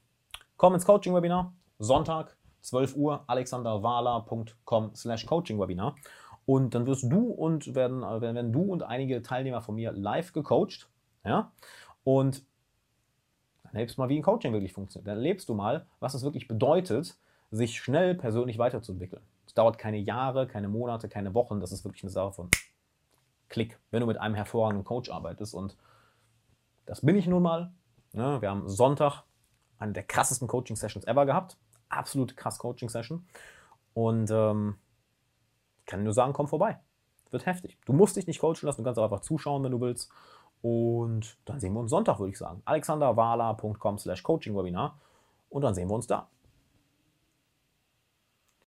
Komm 0.56 0.76
ins 0.76 0.86
Coaching-Webinar, 0.86 1.56
Sonntag, 1.80 2.38
12 2.62 2.96
Uhr, 2.96 3.24
alexanderwala.com 3.26 4.94
slash 4.94 5.26
Coaching-Webinar. 5.26 5.96
Und 6.46 6.76
dann 6.76 6.86
wirst 6.86 7.12
du 7.12 7.32
und 7.32 7.74
werden, 7.74 8.04
äh, 8.04 8.22
werden 8.22 8.54
du 8.54 8.62
und 8.62 8.84
einige 8.84 9.24
Teilnehmer 9.24 9.62
von 9.62 9.74
mir 9.74 9.92
live 9.92 10.34
gecoacht. 10.34 10.88
Ja? 11.26 11.52
Und 12.04 12.46
dann 13.64 13.76
erlebst 13.76 13.98
du 13.98 14.02
mal, 14.02 14.10
wie 14.10 14.18
ein 14.18 14.24
Coaching 14.24 14.54
wirklich 14.54 14.74
funktioniert. 14.74 15.08
Dann 15.08 15.18
erlebst 15.18 15.50
du 15.50 15.54
mal, 15.54 15.88
was 16.00 16.14
es 16.14 16.24
wirklich 16.24 16.48
bedeutet, 16.48 17.18
sich 17.52 17.80
schnell 17.80 18.16
persönlich 18.16 18.58
weiterzuentwickeln. 18.58 19.22
Es 19.46 19.54
dauert 19.54 19.78
keine 19.78 19.98
Jahre, 19.98 20.48
keine 20.48 20.68
Monate, 20.68 21.10
keine 21.10 21.34
Wochen. 21.34 21.60
Das 21.60 21.72
ist 21.72 21.84
wirklich 21.86 22.04
eine 22.04 22.12
Sache 22.12 22.34
von 22.34 22.50
Klick, 23.50 23.80
wenn 23.92 24.02
du 24.02 24.08
mit 24.08 24.18
einem 24.18 24.36
hervorragenden 24.36 24.84
Coach 24.84 25.10
arbeitest. 25.10 25.54
Und 25.54 25.78
das 26.86 27.02
bin 27.02 27.16
ich 27.16 27.28
nun 27.28 27.44
mal. 27.44 27.72
Ja, 28.14 28.42
wir 28.42 28.50
haben 28.50 28.68
Sonntag 28.70 29.24
eine 29.78 29.94
der 29.94 30.04
krassesten 30.04 30.48
Coaching-Sessions 30.48 31.06
ever 31.06 31.26
gehabt. 31.26 31.58
Absolut 31.90 32.36
krass 32.38 32.58
Coaching-Session. 32.58 33.26
Und 33.94 34.32
ähm, 34.32 34.76
kann 35.86 36.04
nur 36.04 36.14
sagen, 36.14 36.34
komm 36.34 36.48
vorbei. 36.48 36.80
Wird 37.32 37.46
heftig. 37.46 37.78
Du 37.86 37.94
musst 37.94 38.16
dich 38.16 38.28
nicht 38.28 38.40
coachen 38.40 38.66
lassen, 38.66 38.82
du 38.82 38.86
kannst 38.86 39.00
auch 39.00 39.04
einfach 39.04 39.22
zuschauen, 39.22 39.64
wenn 39.64 39.72
du 39.72 39.82
willst. 39.82 40.12
Und 40.64 41.38
dann 41.44 41.60
sehen 41.60 41.74
wir 41.74 41.82
uns 41.82 41.92
Sonntag, 41.92 42.20
würde 42.20 42.32
ich 42.32 42.38
sagen. 42.38 42.62
alexanderwala.com 42.64 44.00
slash 44.00 44.24
coaching-webinar. 44.24 44.98
Und 45.50 45.62
dann 45.62 45.76
sehen 45.76 45.90
wir 45.90 45.96
uns 45.96 46.08
da. 46.08 46.28